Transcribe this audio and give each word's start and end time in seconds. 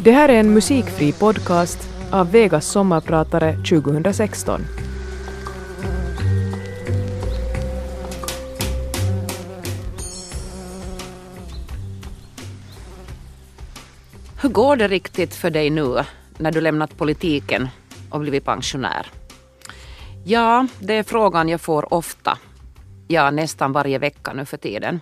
Det 0.00 0.12
här 0.12 0.28
är 0.28 0.40
en 0.40 0.54
musikfri 0.54 1.12
podcast 1.12 1.78
av 2.12 2.32
Vegas 2.32 2.66
sommarpratare 2.66 3.52
2016. 3.52 4.60
Hur 14.42 14.48
går 14.48 14.76
det 14.76 14.88
riktigt 14.88 15.34
för 15.34 15.50
dig 15.50 15.70
nu 15.70 16.04
när 16.38 16.52
du 16.52 16.60
lämnat 16.60 16.96
politiken 16.96 17.68
och 18.10 18.20
blivit 18.20 18.44
pensionär? 18.44 19.06
Ja, 20.24 20.66
det 20.80 20.94
är 20.94 21.02
frågan 21.02 21.48
jag 21.48 21.60
får 21.60 21.94
ofta. 21.94 22.38
Ja, 23.08 23.30
nästan 23.30 23.72
varje 23.72 23.98
vecka 23.98 24.32
nu 24.32 24.44
för 24.44 24.56
tiden. 24.56 25.00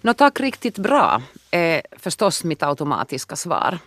Nå 0.00 0.14
tack 0.14 0.40
riktigt 0.40 0.78
bra 0.78 1.22
är 1.50 1.82
förstås 1.98 2.44
mitt 2.44 2.62
automatiska 2.62 3.36
svar. 3.36 3.78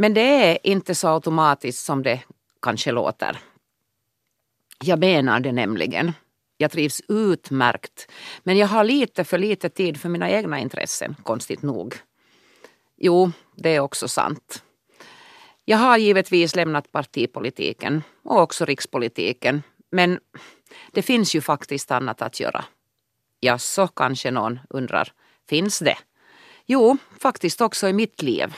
Men 0.00 0.14
det 0.14 0.20
är 0.20 0.58
inte 0.62 0.94
så 0.94 1.08
automatiskt 1.08 1.84
som 1.84 2.02
det 2.02 2.20
kanske 2.62 2.92
låter. 2.92 3.38
Jag 4.84 4.98
menar 4.98 5.40
det 5.40 5.52
nämligen. 5.52 6.12
Jag 6.56 6.70
trivs 6.70 7.02
utmärkt. 7.08 8.10
Men 8.42 8.56
jag 8.56 8.66
har 8.66 8.84
lite 8.84 9.24
för 9.24 9.38
lite 9.38 9.68
tid 9.68 10.00
för 10.00 10.08
mina 10.08 10.30
egna 10.30 10.58
intressen, 10.58 11.16
konstigt 11.22 11.62
nog. 11.62 11.94
Jo, 12.96 13.30
det 13.56 13.68
är 13.68 13.80
också 13.80 14.08
sant. 14.08 14.62
Jag 15.64 15.78
har 15.78 15.98
givetvis 15.98 16.56
lämnat 16.56 16.92
partipolitiken 16.92 18.02
och 18.22 18.40
också 18.40 18.64
rikspolitiken. 18.64 19.62
Men 19.90 20.20
det 20.92 21.02
finns 21.02 21.34
ju 21.34 21.40
faktiskt 21.40 21.90
annat 21.90 22.22
att 22.22 22.40
göra. 22.40 22.64
Ja, 23.40 23.58
så 23.58 23.88
kanske 23.88 24.30
någon 24.30 24.60
undrar. 24.70 25.12
Finns 25.48 25.78
det? 25.78 25.98
Jo, 26.66 26.96
faktiskt 27.20 27.60
också 27.60 27.88
i 27.88 27.92
mitt 27.92 28.22
liv. 28.22 28.54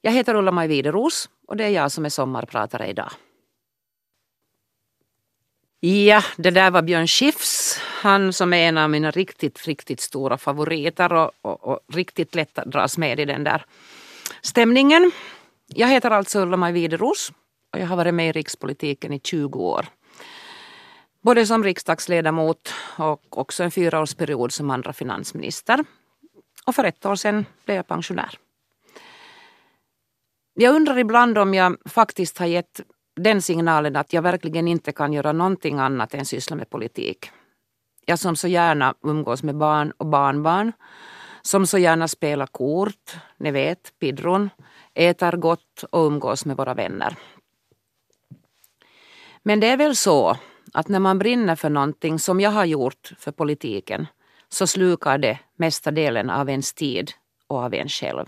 Jag 0.00 0.12
heter 0.12 0.34
Ulla-Maj 0.34 0.68
Wideros 0.68 1.28
och 1.48 1.56
det 1.56 1.64
är 1.64 1.68
jag 1.68 1.92
som 1.92 2.04
är 2.04 2.08
sommarpratare 2.08 2.86
idag. 2.86 3.10
Ja, 5.80 6.22
det 6.36 6.50
där 6.50 6.70
var 6.70 6.82
Björn 6.82 7.06
Skifs. 7.06 7.80
Han 7.82 8.32
som 8.32 8.52
är 8.52 8.68
en 8.68 8.78
av 8.78 8.90
mina 8.90 9.10
riktigt, 9.10 9.66
riktigt 9.66 10.00
stora 10.00 10.38
favoriter 10.38 11.12
och, 11.12 11.30
och, 11.42 11.64
och 11.64 11.80
riktigt 11.92 12.34
lätt 12.34 12.58
att 12.58 12.70
dras 12.70 12.98
med 12.98 13.20
i 13.20 13.24
den 13.24 13.44
där 13.44 13.64
stämningen. 14.42 15.10
Jag 15.66 15.88
heter 15.88 16.10
alltså 16.10 16.40
Ulla-Maj 16.40 16.72
Wideros 16.72 17.32
och 17.72 17.78
jag 17.78 17.86
har 17.86 17.96
varit 17.96 18.14
med 18.14 18.28
i 18.28 18.32
rikspolitiken 18.32 19.12
i 19.12 19.20
20 19.20 19.58
år. 19.58 19.86
Både 21.20 21.46
som 21.46 21.64
riksdagsledamot 21.64 22.74
och 22.96 23.38
också 23.38 23.64
en 23.64 23.70
fyraårsperiod 23.70 24.52
som 24.52 24.70
andra 24.70 24.92
finansminister. 24.92 25.84
Och 26.66 26.74
för 26.74 26.84
ett 26.84 27.06
år 27.06 27.16
sedan 27.16 27.46
blev 27.64 27.76
jag 27.76 27.86
pensionär. 27.86 28.38
Jag 30.60 30.74
undrar 30.74 30.98
ibland 30.98 31.38
om 31.38 31.54
jag 31.54 31.76
faktiskt 31.84 32.38
har 32.38 32.46
gett 32.46 32.80
den 33.16 33.42
signalen 33.42 33.96
att 33.96 34.12
jag 34.12 34.22
verkligen 34.22 34.68
inte 34.68 34.92
kan 34.92 35.12
göra 35.12 35.32
någonting 35.32 35.78
annat 35.78 36.14
än 36.14 36.24
syssla 36.24 36.56
med 36.56 36.70
politik. 36.70 37.30
Jag 38.06 38.18
som 38.18 38.36
så 38.36 38.48
gärna 38.48 38.94
umgås 39.02 39.42
med 39.42 39.56
barn 39.56 39.92
och 39.96 40.06
barnbarn, 40.06 40.72
som 41.42 41.66
så 41.66 41.78
gärna 41.78 42.08
spelar 42.08 42.46
kort, 42.46 43.16
ni 43.36 43.50
vet, 43.50 43.92
pidron, 43.98 44.50
äter 44.94 45.32
gott 45.32 45.84
och 45.90 46.06
umgås 46.06 46.44
med 46.44 46.56
våra 46.56 46.74
vänner. 46.74 47.16
Men 49.42 49.60
det 49.60 49.66
är 49.66 49.76
väl 49.76 49.96
så 49.96 50.36
att 50.72 50.88
när 50.88 51.00
man 51.00 51.18
brinner 51.18 51.56
för 51.56 51.70
någonting 51.70 52.18
som 52.18 52.40
jag 52.40 52.50
har 52.50 52.64
gjort 52.64 53.12
för 53.18 53.32
politiken 53.32 54.06
så 54.48 54.66
slukar 54.66 55.18
det 55.18 55.38
mesta 55.56 55.90
delen 55.90 56.30
av 56.30 56.50
ens 56.50 56.72
tid 56.72 57.10
och 57.46 57.58
av 57.58 57.74
en 57.74 57.88
själv. 57.88 58.26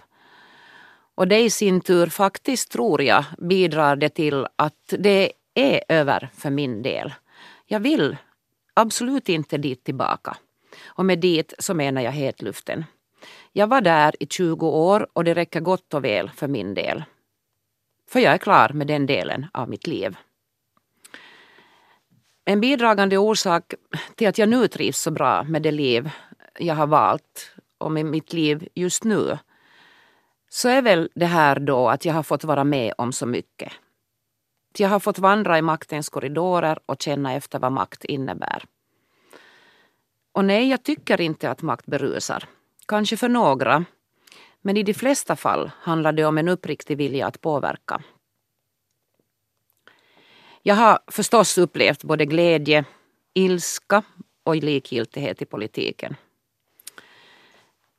Och 1.21 1.29
det 1.29 1.41
i 1.41 1.51
sin 1.51 1.81
tur 1.81 2.07
faktiskt, 2.07 2.71
tror 2.71 3.03
jag, 3.03 3.25
bidrar 3.39 3.97
det 3.97 4.09
till 4.09 4.47
att 4.57 4.95
det 4.99 5.33
är 5.55 5.83
över 5.89 6.29
för 6.35 6.51
min 6.51 6.83
del. 6.83 7.15
Jag 7.67 7.81
vill 7.81 8.17
absolut 8.75 9.29
inte 9.29 9.59
dit 9.59 9.85
tillbaka. 9.85 10.37
Och 10.85 11.05
med 11.05 11.19
dit 11.19 11.55
så 11.59 11.75
menar 11.75 12.03
jag 12.03 12.13
hetluften. 12.13 12.85
Jag 13.53 13.67
var 13.67 13.81
där 13.81 14.15
i 14.21 14.27
20 14.27 14.67
år 14.67 15.09
och 15.13 15.25
det 15.25 15.35
räcker 15.35 15.61
gott 15.61 15.95
och 15.95 16.05
väl 16.05 16.31
för 16.31 16.49
min 16.49 16.75
del. 16.75 17.05
För 18.11 18.21
jag 18.21 18.35
är 18.35 18.39
klar 18.39 18.71
med 18.75 18.87
den 18.87 19.07
delen 19.07 19.47
av 19.53 19.69
mitt 19.69 19.87
liv. 19.87 20.17
En 22.45 22.61
bidragande 22.61 23.19
orsak 23.19 23.75
till 24.15 24.29
att 24.29 24.39
jag 24.39 24.49
nu 24.49 24.69
trivs 24.69 24.99
så 24.99 25.11
bra 25.11 25.43
med 25.43 25.63
det 25.63 25.73
liv 25.73 26.11
jag 26.59 26.75
har 26.75 26.87
valt 26.87 27.55
och 27.79 27.93
med 27.93 28.07
mitt 28.07 28.33
liv 28.33 28.69
just 28.75 29.05
nu 29.05 29.39
så 30.53 30.69
är 30.69 30.83
väl 30.83 31.11
det 31.15 31.27
här 31.27 31.61
då 31.61 31.89
att 31.89 32.05
jag 32.05 32.15
har 32.15 32.23
fått 32.23 32.45
vara 32.45 32.65
med 32.65 32.93
om 32.99 33.13
så 33.13 33.27
mycket. 33.27 33.73
Jag 34.79 34.89
har 34.89 35.01
fått 35.01 35.19
vandra 35.19 35.59
i 35.59 35.63
maktens 35.63 36.09
korridorer 36.09 36.79
och 36.87 37.03
känna 37.03 37.35
efter 37.35 37.59
vad 37.59 37.73
makt 37.73 38.05
innebär. 38.05 38.65
Och 40.33 40.45
nej, 40.45 40.69
jag 40.69 40.83
tycker 40.83 41.21
inte 41.21 41.51
att 41.51 41.63
makt 41.63 41.87
berusar. 41.87 42.45
Kanske 42.87 43.17
för 43.17 43.29
några. 43.29 43.85
Men 44.61 44.77
i 44.77 44.83
de 44.83 44.95
flesta 44.95 45.37
fall 45.37 45.71
handlar 45.77 46.13
det 46.13 46.25
om 46.25 46.39
en 46.39 46.49
uppriktig 46.49 46.97
vilja 46.97 47.27
att 47.27 47.41
påverka. 47.41 48.03
Jag 50.63 50.75
har 50.75 50.99
förstås 51.07 51.59
upplevt 51.59 52.05
både 52.05 52.27
glädje, 52.27 52.85
ilska 53.35 54.03
och 54.45 54.57
likgiltighet 54.57 55.43
i 55.43 55.45
politiken. 55.45 56.17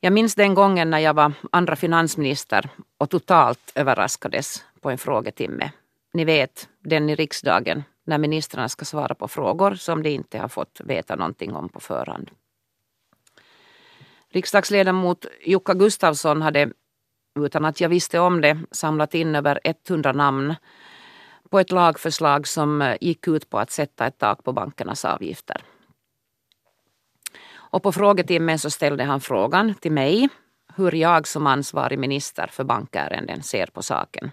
Jag 0.03 0.13
minns 0.13 0.35
den 0.35 0.53
gången 0.53 0.89
när 0.89 0.99
jag 0.99 1.13
var 1.13 1.33
andra 1.51 1.75
finansminister 1.75 2.69
och 2.97 3.09
totalt 3.09 3.71
överraskades 3.75 4.63
på 4.81 4.89
en 4.89 4.97
frågetimme. 4.97 5.71
Ni 6.13 6.25
vet, 6.25 6.69
den 6.79 7.09
i 7.09 7.15
riksdagen 7.15 7.83
när 8.03 8.17
ministrarna 8.17 8.69
ska 8.69 8.85
svara 8.85 9.15
på 9.15 9.27
frågor 9.27 9.75
som 9.75 10.03
de 10.03 10.09
inte 10.09 10.39
har 10.39 10.47
fått 10.47 10.81
veta 10.83 11.15
någonting 11.15 11.55
om 11.55 11.69
på 11.69 11.79
förhand. 11.79 12.31
Riksdagsledamot 14.29 15.25
Jukka 15.45 15.73
Gustafsson 15.73 16.41
hade, 16.41 16.71
utan 17.39 17.65
att 17.65 17.81
jag 17.81 17.89
visste 17.89 18.19
om 18.19 18.41
det, 18.41 18.59
samlat 18.71 19.13
in 19.13 19.35
över 19.35 19.59
100 19.63 20.11
namn 20.11 20.55
på 21.49 21.59
ett 21.59 21.71
lagförslag 21.71 22.47
som 22.47 22.95
gick 23.01 23.27
ut 23.27 23.49
på 23.49 23.59
att 23.59 23.71
sätta 23.71 24.07
ett 24.07 24.17
tak 24.17 24.43
på 24.43 24.53
bankernas 24.53 25.05
avgifter. 25.05 25.63
Och 27.71 27.83
på 27.83 27.91
frågetimmen 27.91 28.59
så 28.59 28.69
ställde 28.69 29.03
han 29.03 29.21
frågan 29.21 29.73
till 29.73 29.91
mig 29.91 30.29
hur 30.75 30.95
jag 30.95 31.27
som 31.27 31.47
ansvarig 31.47 31.99
minister 31.99 32.47
för 32.47 32.63
bankärenden 32.63 33.43
ser 33.43 33.65
på 33.65 33.81
saken. 33.81 34.31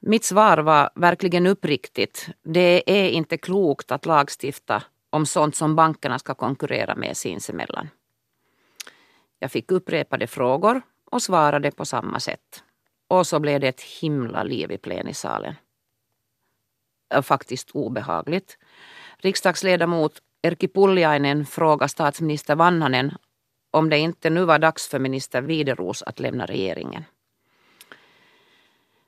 Mitt 0.00 0.24
svar 0.24 0.58
var 0.58 0.90
verkligen 0.94 1.46
uppriktigt. 1.46 2.28
Det 2.42 2.82
är 2.86 3.08
inte 3.08 3.38
klokt 3.38 3.92
att 3.92 4.06
lagstifta 4.06 4.82
om 5.10 5.26
sånt 5.26 5.56
som 5.56 5.76
bankerna 5.76 6.18
ska 6.18 6.34
konkurrera 6.34 6.94
med 6.94 7.16
sinsemellan. 7.16 7.88
Jag 9.38 9.52
fick 9.52 9.70
upprepade 9.70 10.26
frågor 10.26 10.82
och 11.10 11.22
svarade 11.22 11.70
på 11.70 11.84
samma 11.84 12.20
sätt. 12.20 12.64
Och 13.08 13.26
så 13.26 13.40
blev 13.40 13.60
det 13.60 13.68
ett 13.68 13.80
himla 13.80 14.42
liv 14.42 14.72
i 14.72 14.78
plenisalen. 14.78 15.54
Faktiskt 17.22 17.70
obehagligt. 17.70 18.58
Riksdagsledamot 19.18 20.22
Erkki 20.42 20.68
Pulliainen 20.68 21.46
frågar 21.46 21.88
statsminister 21.88 22.54
Vanhanen 22.54 23.12
om 23.70 23.90
det 23.90 23.98
inte 23.98 24.30
nu 24.30 24.44
var 24.44 24.58
dags 24.58 24.88
för 24.88 24.98
minister 24.98 25.42
Wideros 25.42 26.02
att 26.02 26.20
lämna 26.20 26.46
regeringen. 26.46 27.04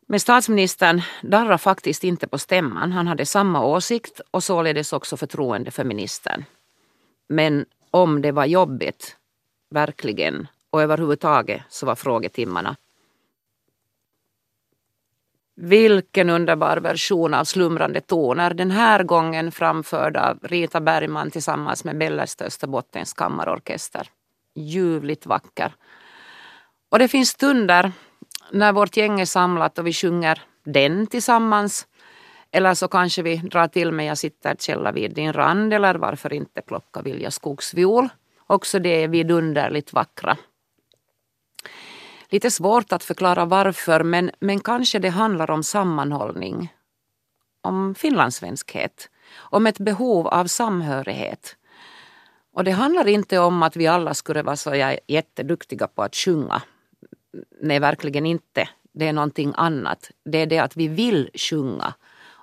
Men 0.07 0.21
statsministern 0.21 1.03
darrade 1.23 1.59
faktiskt 1.59 2.05
inte 2.05 2.29
på 2.29 2.39
stämman. 2.39 2.93
Han 2.93 3.07
hade 3.07 3.27
samma 3.27 3.65
åsikt 3.65 4.21
och 4.31 4.45
således 4.45 4.93
också 4.93 5.17
förtroende 5.17 5.71
för 5.71 5.85
ministern. 5.85 6.45
Men 7.29 7.67
om 7.91 8.23
det 8.23 8.33
var 8.33 8.45
jobbigt, 8.45 9.17
verkligen, 9.71 10.49
och 10.71 10.83
överhuvudtaget 10.83 11.63
så 11.69 11.87
var 11.87 11.95
frågetimmarna 11.95 12.77
vilken 15.57 16.31
underbar 16.31 16.77
version 16.77 17.35
av 17.35 17.45
Slumrande 17.45 18.01
toner, 18.01 18.55
den 18.55 18.71
här 18.71 19.03
gången 19.03 19.53
framförd 19.53 20.17
av 20.17 20.39
Rita 20.43 20.81
Bergman 20.81 21.31
tillsammans 21.31 21.85
med 21.85 21.99
Bellersta 21.99 22.45
Österbottens 22.45 23.13
kammarorkester. 23.13 24.09
Ljuvligt 24.55 25.27
vacker. 25.27 25.75
Och 26.91 26.99
det 26.99 27.09
finns 27.09 27.29
stunder 27.29 27.93
när 28.53 28.73
vårt 28.73 28.97
gäng 28.97 29.21
är 29.21 29.25
samlat 29.25 29.79
och 29.79 29.87
vi 29.87 29.93
sjunger 29.93 30.43
den 30.65 31.07
tillsammans. 31.07 31.87
Eller 32.51 32.75
så 32.75 32.89
kanske 32.89 33.23
vi 33.23 33.37
drar 33.37 33.69
till 33.69 33.93
med 33.93 34.07
Jag 34.07 34.19
sitter 34.19 34.55
källa 34.59 34.93
vid 34.93 35.15
din 35.15 35.33
rand 35.33 35.75
eller 35.75 35.95
varför 35.95 36.33
inte 36.33 36.63
plocka 36.63 37.03
Vilja 37.03 37.31
skogsviol. 37.31 38.09
Också 38.47 38.79
det 38.79 39.03
är 39.03 39.09
vidunderligt 39.09 39.93
vackra 39.93 40.37
lite 42.29 42.51
svårt 42.51 42.93
att 42.93 43.05
förklara 43.05 43.45
varför 43.45 44.05
men, 44.05 44.31
men 44.41 44.61
kanske 44.61 44.99
det 44.99 45.09
handlar 45.09 45.51
om 45.51 45.63
sammanhållning. 45.63 46.73
Om 47.61 47.95
finlandssvenskhet. 47.95 49.11
Om 49.35 49.67
ett 49.67 49.79
behov 49.79 50.27
av 50.27 50.47
samhörighet. 50.47 51.57
Och 52.53 52.65
det 52.65 52.71
handlar 52.71 53.09
inte 53.09 53.39
om 53.39 53.63
att 53.63 53.77
vi 53.77 53.87
alla 53.87 54.15
skulle 54.15 54.43
vara 54.43 54.57
så 54.57 54.97
jätteduktiga 55.07 55.87
på 55.87 56.03
att 56.03 56.17
sjunga. 56.17 56.63
Nej, 57.63 57.79
verkligen 57.79 58.27
inte. 58.27 58.69
Det 58.93 59.09
är 59.09 59.13
någonting 59.13 59.53
annat. 59.57 60.11
Det 60.25 60.39
är 60.39 60.47
det 60.47 60.59
att 60.59 60.77
vi 60.77 60.89
vill 60.89 61.31
sjunga 61.35 61.95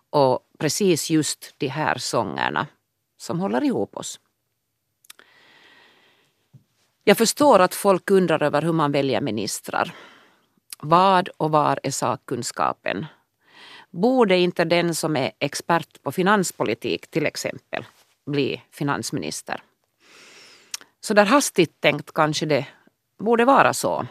och 0.10 0.40
precis 0.60 1.10
just 1.10 1.54
de 1.58 1.68
här 1.68 1.98
sångerna 1.98 2.68
som 3.18 3.40
håller 3.40 3.64
ihop 3.64 3.98
oss. 3.98 4.20
Jag 7.04 7.18
förstår 7.18 7.60
att 7.60 7.76
folk 7.76 8.12
undrar 8.12 8.44
över 8.44 8.62
hur 8.62 8.74
man 8.74 8.92
väljer 8.92 9.22
ministrar. 9.22 9.96
Vad 10.80 11.30
och 11.38 11.52
var 11.52 11.80
är 11.84 11.92
sakkunskapen? 11.92 13.06
Borde 13.90 14.38
inte 14.38 14.66
den 14.66 14.96
som 14.96 15.16
är 15.16 15.32
expert 15.40 16.04
på 16.04 16.12
finanspolitik 16.12 17.08
till 17.08 17.26
exempel 17.26 17.86
bli 18.26 18.62
finansminister? 18.72 19.64
Så 21.02 21.14
där 21.14 21.26
hastigt 21.26 21.82
tänkt 21.82 22.14
kanske 22.14 22.46
det 22.46 22.66
borde 23.20 23.46
vara 23.46 23.74
så. 23.74 24.08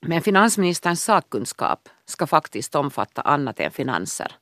Men 0.00 0.22
finansministerns 0.22 1.02
sakkunskap 1.02 1.88
ska 2.04 2.26
faktiskt 2.26 2.74
omfatta 2.74 3.22
annat 3.22 3.60
än 3.60 3.70
finanser. 3.70 4.32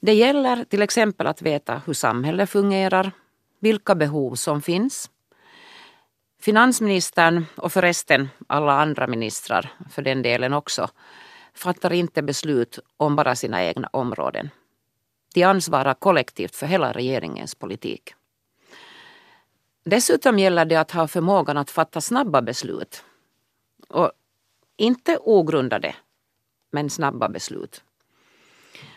Det 0.00 0.14
gäller 0.14 0.64
till 0.64 0.82
exempel 0.82 1.26
att 1.26 1.42
veta 1.42 1.82
hur 1.86 1.92
samhället 1.92 2.50
fungerar, 2.50 3.12
vilka 3.60 3.94
behov 3.94 4.34
som 4.34 4.62
finns. 4.62 5.10
Finansministern 6.44 7.46
och 7.56 7.72
förresten 7.72 8.28
alla 8.46 8.72
andra 8.72 9.06
ministrar 9.06 9.72
för 9.90 10.02
den 10.02 10.22
delen 10.22 10.52
också 10.52 10.90
fattar 11.54 11.92
inte 11.92 12.22
beslut 12.22 12.78
om 12.96 13.16
bara 13.16 13.36
sina 13.36 13.64
egna 13.64 13.88
områden. 13.92 14.50
De 15.34 15.42
ansvarar 15.44 15.94
kollektivt 15.94 16.56
för 16.56 16.66
hela 16.66 16.92
regeringens 16.92 17.54
politik. 17.54 18.14
Dessutom 19.84 20.38
gäller 20.38 20.64
det 20.64 20.76
att 20.76 20.90
ha 20.90 21.08
förmågan 21.08 21.56
att 21.56 21.70
fatta 21.70 22.00
snabba 22.00 22.42
beslut. 22.42 23.04
Och 23.88 24.12
inte 24.76 25.18
ogrundade, 25.18 25.94
men 26.72 26.90
snabba 26.90 27.28
beslut. 27.28 27.82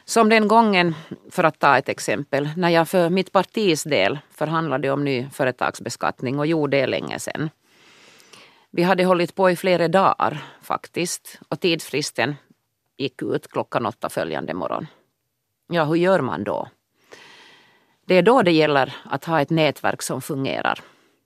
Som 0.09 0.30
den 0.30 0.48
gången, 0.48 0.95
för 1.31 1.44
att 1.44 1.59
ta 1.59 1.77
ett 1.77 1.89
exempel, 1.89 2.50
när 2.57 2.69
jag 2.69 2.89
för 2.89 3.09
mitt 3.09 3.31
partis 3.31 3.83
del 3.83 4.19
förhandlade 4.31 4.92
om 4.92 5.04
ny 5.04 5.30
företagsbeskattning 5.30 6.39
och 6.39 6.48
gjorde 6.48 6.77
det 6.77 6.88
länge 6.88 7.19
sedan. 7.19 7.50
Vi 8.71 8.83
hade 8.83 9.06
hållit 9.06 9.36
på 9.36 9.50
i 9.50 9.56
flera 9.56 9.88
dagar 9.88 10.44
faktiskt 10.62 11.39
och 11.50 11.59
tidsfristen 11.59 12.36
gick 12.98 13.21
ut 13.21 13.48
klockan 13.48 13.86
åtta 13.86 14.09
följande 14.09 14.54
morgon. 14.54 14.88
Ja, 15.68 15.83
hur 15.83 15.95
gör 15.95 16.21
man 16.21 16.44
då? 16.44 16.68
Det 18.06 18.15
är 18.15 18.21
då 18.21 18.42
det 18.42 18.51
gäller 18.51 18.95
att 19.06 19.25
ha 19.25 19.42
ett 19.42 19.50
nätverk 19.50 20.01
som 20.01 20.21
fungerar, 20.21 20.80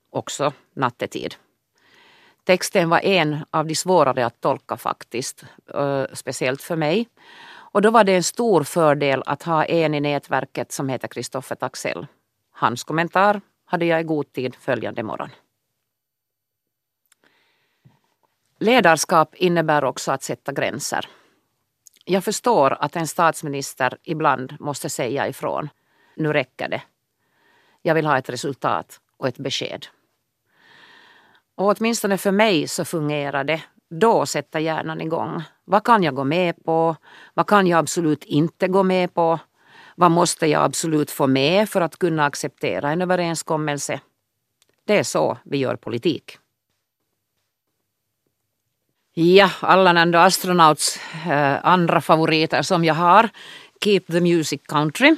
också 0.10 0.54
nattetid. 0.74 1.36
Texten 2.44 2.90
var 2.90 3.00
en 3.00 3.46
av 3.50 3.68
de 3.68 3.76
svårare 3.76 4.26
att 4.26 4.42
tolka 4.42 4.78
faktiskt, 4.78 5.46
speciellt 6.14 6.62
för 6.62 6.76
mig. 6.76 7.08
Och 7.72 7.82
då 7.82 7.92
var 7.92 8.04
det 8.04 8.16
en 8.16 8.24
stor 8.24 8.64
fördel 8.64 9.24
att 9.26 9.44
ha 9.44 9.66
en 9.66 9.94
i 9.96 10.00
nätverket 10.00 10.72
som 10.72 10.90
heter 10.90 11.08
Kristoffer 11.08 11.56
Taxell. 11.56 12.08
Hans 12.52 12.84
kommentar 12.84 13.42
hade 13.66 13.86
jag 13.86 14.02
i 14.02 14.04
god 14.04 14.34
tid 14.34 14.56
följande 14.56 15.04
morgon. 15.04 15.30
Ledarskap 18.60 19.36
innebär 19.36 19.84
också 19.84 20.12
att 20.12 20.24
sätta 20.24 20.52
gränser. 20.52 21.10
Jag 22.06 22.24
förstår 22.24 22.78
att 22.80 22.96
en 22.96 23.08
statsminister 23.08 23.98
ibland 24.04 24.56
måste 24.60 24.90
säga 24.90 25.28
ifrån. 25.28 25.70
Nu 26.16 26.34
räcker 26.34 26.70
det. 26.70 26.82
Jag 27.82 27.96
vill 27.96 28.06
ha 28.06 28.18
ett 28.18 28.30
resultat 28.30 29.00
och 29.18 29.28
ett 29.28 29.38
besked. 29.38 29.88
Och 31.56 31.76
åtminstone 31.78 32.18
för 32.18 32.32
mig 32.32 32.68
så 32.68 32.86
fungerar 32.86 33.44
det. 33.44 33.62
Då 33.94 34.26
sätter 34.26 34.60
hjärnan 34.60 35.02
igång. 35.02 35.44
Vad 35.66 35.84
kan 35.84 36.04
jag 36.04 36.16
gå 36.16 36.24
med 36.24 36.64
på? 36.66 36.96
Vad 37.34 37.48
kan 37.48 37.68
jag 37.68 37.80
absolut 37.80 38.24
inte 38.24 38.68
gå 38.68 38.84
med 38.84 39.14
på? 39.14 39.40
Vad 39.96 40.12
måste 40.12 40.48
jag 40.48 40.64
absolut 40.64 41.12
få 41.12 41.28
med 41.28 41.70
för 41.70 41.82
att 41.82 42.00
kunna 42.00 42.26
acceptera 42.26 42.92
en 42.92 43.02
överenskommelse? 43.02 44.00
Det 44.86 44.98
är 44.98 45.04
så 45.04 45.38
vi 45.44 45.58
gör 45.58 45.76
politik. 45.76 46.38
Ja, 49.14 49.52
Allan 49.60 49.98
and 49.98 50.16
Astronauts 50.16 51.00
äh, 51.26 51.66
andra 51.66 52.02
favoriter 52.02 52.62
som 52.62 52.86
jag 52.86 52.94
har. 52.94 53.30
Keep 53.84 54.02
the 54.12 54.22
Music 54.22 54.62
Country 54.68 55.16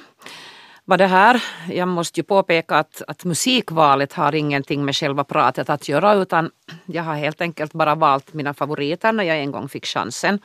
var 0.85 0.97
det 0.97 1.07
här. 1.07 1.43
Jag 1.69 1.87
måste 1.87 2.19
ju 2.19 2.23
påpeka 2.23 2.75
att, 2.75 3.01
att 3.07 3.25
musikvalet 3.25 4.13
har 4.13 4.35
ingenting 4.35 4.85
med 4.85 4.95
själva 4.95 5.23
pratet 5.23 5.69
att 5.69 5.89
göra 5.89 6.13
utan 6.13 6.51
jag 6.85 7.03
har 7.03 7.15
helt 7.15 7.41
enkelt 7.41 7.73
bara 7.73 7.95
valt 7.95 8.33
mina 8.33 8.53
favoriter 8.53 9.11
när 9.11 9.23
jag 9.23 9.39
en 9.39 9.51
gång 9.51 9.69
fick 9.69 9.85
chansen. 9.85 10.39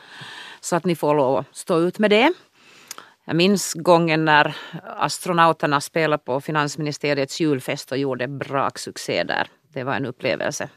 Så 0.61 0.77
att 0.77 0.85
ni 0.85 0.97
får 0.97 1.15
lov 1.15 1.37
att 1.37 1.57
stå 1.57 1.81
ut 1.81 1.99
med 1.99 2.11
det. 2.11 2.33
Jag 3.25 3.37
minns 3.37 3.75
gången 3.75 4.25
när 4.25 4.57
astronauterna 4.97 5.81
spelade 5.81 6.23
på 6.25 6.41
finansministeriets 6.41 7.41
julfest 7.41 7.93
och 7.93 7.99
gjorde 7.99 8.29
braksuccé 8.29 9.25
där. 9.25 9.49
Det 9.73 9.85
var 9.85 9.95
en 9.95 10.07
upplevelse. 10.07 10.69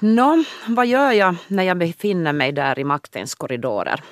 Nå, 0.00 0.44
vad 0.66 0.86
gör 0.86 1.12
jag 1.12 1.34
när 1.48 1.62
jag 1.62 1.78
befinner 1.78 2.32
mig 2.32 2.52
där 2.52 2.78
i 2.78 2.84
maktens 2.84 3.34
korridorer? 3.34 4.02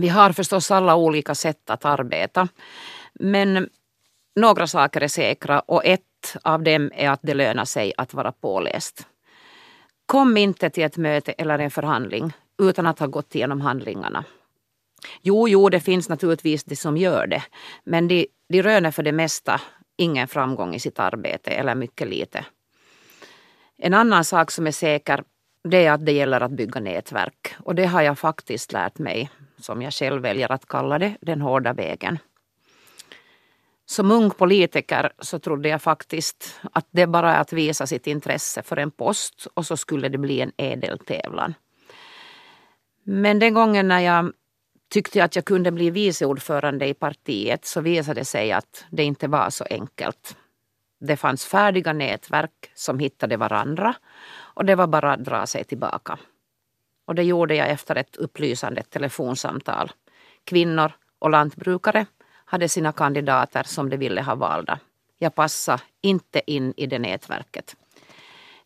Vi 0.00 0.08
har 0.08 0.32
förstås 0.32 0.70
alla 0.70 0.96
olika 0.96 1.34
sätt 1.34 1.70
att 1.70 1.84
arbeta. 1.84 2.48
Men 3.14 3.68
några 4.36 4.66
saker 4.66 5.00
är 5.00 5.08
säkra 5.08 5.60
och 5.60 5.84
ett 5.84 6.36
av 6.42 6.62
dem 6.62 6.90
är 6.94 7.10
att 7.10 7.20
det 7.22 7.34
lönar 7.34 7.64
sig 7.64 7.92
att 7.96 8.14
vara 8.14 8.32
påläst. 8.32 9.06
Kom 10.06 10.36
inte 10.36 10.70
till 10.70 10.84
ett 10.84 10.96
möte 10.96 11.32
eller 11.32 11.58
en 11.58 11.70
förhandling 11.70 12.32
utan 12.62 12.86
att 12.86 12.98
ha 12.98 13.06
gått 13.06 13.34
igenom 13.34 13.60
handlingarna. 13.60 14.24
Jo, 15.22 15.48
jo, 15.48 15.68
det 15.68 15.80
finns 15.80 16.08
naturligtvis 16.08 16.64
de 16.64 16.76
som 16.76 16.96
gör 16.96 17.26
det, 17.26 17.42
men 17.84 18.08
de, 18.08 18.26
de 18.48 18.62
röner 18.62 18.90
för 18.90 19.02
det 19.02 19.12
mesta 19.12 19.60
ingen 19.96 20.28
framgång 20.28 20.74
i 20.74 20.80
sitt 20.80 20.98
arbete 20.98 21.50
eller 21.50 21.74
mycket 21.74 22.08
lite. 22.08 22.44
En 23.78 23.94
annan 23.94 24.24
sak 24.24 24.50
som 24.50 24.66
är 24.66 24.72
säker 24.72 25.24
det 25.64 25.86
är 25.86 25.92
att 25.92 26.06
det 26.06 26.12
gäller 26.12 26.40
att 26.40 26.50
bygga 26.50 26.80
nätverk 26.80 27.54
och 27.58 27.74
det 27.74 27.86
har 27.86 28.02
jag 28.02 28.18
faktiskt 28.18 28.72
lärt 28.72 28.98
mig 28.98 29.30
som 29.60 29.82
jag 29.82 29.92
själv 29.92 30.22
väljer 30.22 30.52
att 30.52 30.66
kalla 30.66 30.98
det, 30.98 31.16
den 31.20 31.40
hårda 31.40 31.72
vägen. 31.72 32.18
Som 33.86 34.10
ung 34.10 34.30
politiker 34.30 35.12
så 35.18 35.38
trodde 35.38 35.68
jag 35.68 35.82
faktiskt 35.82 36.60
att 36.72 36.86
det 36.90 37.06
bara 37.06 37.34
är 37.34 37.40
att 37.40 37.52
visa 37.52 37.86
sitt 37.86 38.06
intresse 38.06 38.62
för 38.62 38.76
en 38.76 38.90
post 38.90 39.46
och 39.54 39.66
så 39.66 39.76
skulle 39.76 40.08
det 40.08 40.18
bli 40.18 40.40
en 40.40 40.52
ädel 40.56 40.98
tävlan. 40.98 41.54
Men 43.04 43.38
den 43.38 43.54
gången 43.54 43.88
när 43.88 44.00
jag 44.00 44.32
tyckte 44.90 45.24
att 45.24 45.36
jag 45.36 45.44
kunde 45.44 45.70
bli 45.70 45.90
vice 45.90 46.26
ordförande 46.26 46.86
i 46.86 46.94
partiet 46.94 47.64
så 47.64 47.80
visade 47.80 48.20
det 48.20 48.24
sig 48.24 48.52
att 48.52 48.84
det 48.90 49.02
inte 49.02 49.28
var 49.28 49.50
så 49.50 49.64
enkelt. 49.70 50.36
Det 51.00 51.16
fanns 51.16 51.44
färdiga 51.44 51.92
nätverk 51.92 52.70
som 52.74 52.98
hittade 52.98 53.36
varandra 53.36 53.94
och 54.54 54.64
det 54.64 54.74
var 54.74 54.86
bara 54.86 55.12
att 55.12 55.24
dra 55.24 55.46
sig 55.46 55.64
tillbaka. 55.64 56.18
Och 57.10 57.16
det 57.16 57.22
gjorde 57.22 57.54
jag 57.54 57.70
efter 57.70 57.96
ett 57.96 58.16
upplysande 58.16 58.82
telefonsamtal. 58.82 59.92
Kvinnor 60.44 60.92
och 61.18 61.30
lantbrukare 61.30 62.06
hade 62.44 62.68
sina 62.68 62.92
kandidater 62.92 63.62
som 63.62 63.90
de 63.90 63.96
ville 63.96 64.22
ha 64.22 64.34
valda. 64.34 64.78
Jag 65.18 65.34
passade 65.34 65.82
inte 66.00 66.42
in 66.46 66.74
i 66.76 66.86
det 66.86 66.98
nätverket. 66.98 67.76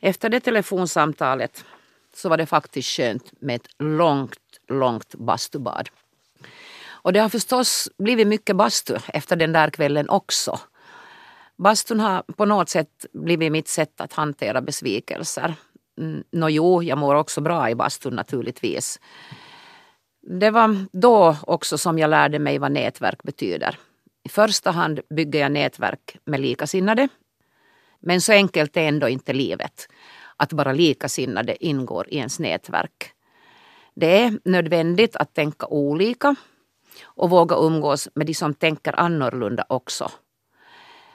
Efter 0.00 0.28
det 0.28 0.40
telefonsamtalet 0.40 1.64
så 2.14 2.28
var 2.28 2.36
det 2.36 2.46
faktiskt 2.46 2.88
skönt 2.88 3.32
med 3.40 3.56
ett 3.56 3.68
långt, 3.78 4.60
långt 4.68 5.14
bastubad. 5.14 5.88
Och 6.86 7.12
det 7.12 7.20
har 7.20 7.28
förstås 7.28 7.88
blivit 7.98 8.26
mycket 8.26 8.56
bastu 8.56 8.96
efter 9.06 9.36
den 9.36 9.52
där 9.52 9.70
kvällen 9.70 10.08
också. 10.08 10.60
Bastun 11.56 12.00
har 12.00 12.22
på 12.22 12.44
något 12.44 12.68
sätt 12.68 13.06
blivit 13.12 13.52
mitt 13.52 13.68
sätt 13.68 14.00
att 14.00 14.12
hantera 14.12 14.60
besvikelser. 14.60 15.54
Mm, 15.98 16.24
nå 16.32 16.48
jo, 16.48 16.82
jag 16.82 16.98
mår 16.98 17.14
också 17.14 17.40
bra 17.40 17.70
i 17.70 17.74
bastun 17.74 18.14
naturligtvis. 18.14 19.00
Det 20.22 20.50
var 20.50 20.86
då 20.92 21.36
också 21.42 21.78
som 21.78 21.98
jag 21.98 22.10
lärde 22.10 22.38
mig 22.38 22.58
vad 22.58 22.72
nätverk 22.72 23.22
betyder. 23.22 23.78
I 24.24 24.28
första 24.28 24.70
hand 24.70 25.00
bygger 25.10 25.40
jag 25.40 25.52
nätverk 25.52 26.16
med 26.24 26.40
likasinnade. 26.40 27.08
Men 28.00 28.20
så 28.20 28.32
enkelt 28.32 28.76
är 28.76 28.88
ändå 28.88 29.08
inte 29.08 29.32
livet. 29.32 29.88
Att 30.36 30.52
bara 30.52 30.72
likasinnade 30.72 31.64
ingår 31.64 32.08
i 32.08 32.16
ens 32.16 32.38
nätverk. 32.38 33.12
Det 33.94 34.22
är 34.22 34.38
nödvändigt 34.44 35.16
att 35.16 35.34
tänka 35.34 35.66
olika 35.66 36.36
och 37.04 37.30
våga 37.30 37.56
umgås 37.56 38.08
med 38.14 38.26
de 38.26 38.34
som 38.34 38.54
tänker 38.54 39.00
annorlunda 39.00 39.64
också. 39.68 40.10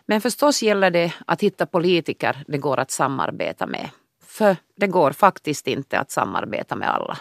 Men 0.05 0.21
förstås 0.21 0.63
gäller 0.63 0.91
det 0.91 1.13
att 1.27 1.43
hitta 1.43 1.65
politiker 1.65 2.43
det 2.47 2.57
går 2.57 2.79
att 2.79 2.91
samarbeta 2.91 3.65
med. 3.65 3.89
För 4.39 4.57
det 4.75 4.87
går 4.87 5.11
faktiskt 5.11 5.67
inte 5.67 5.99
att 5.99 6.11
samarbeta 6.11 6.75
med 6.75 6.89
alla. 6.89 7.17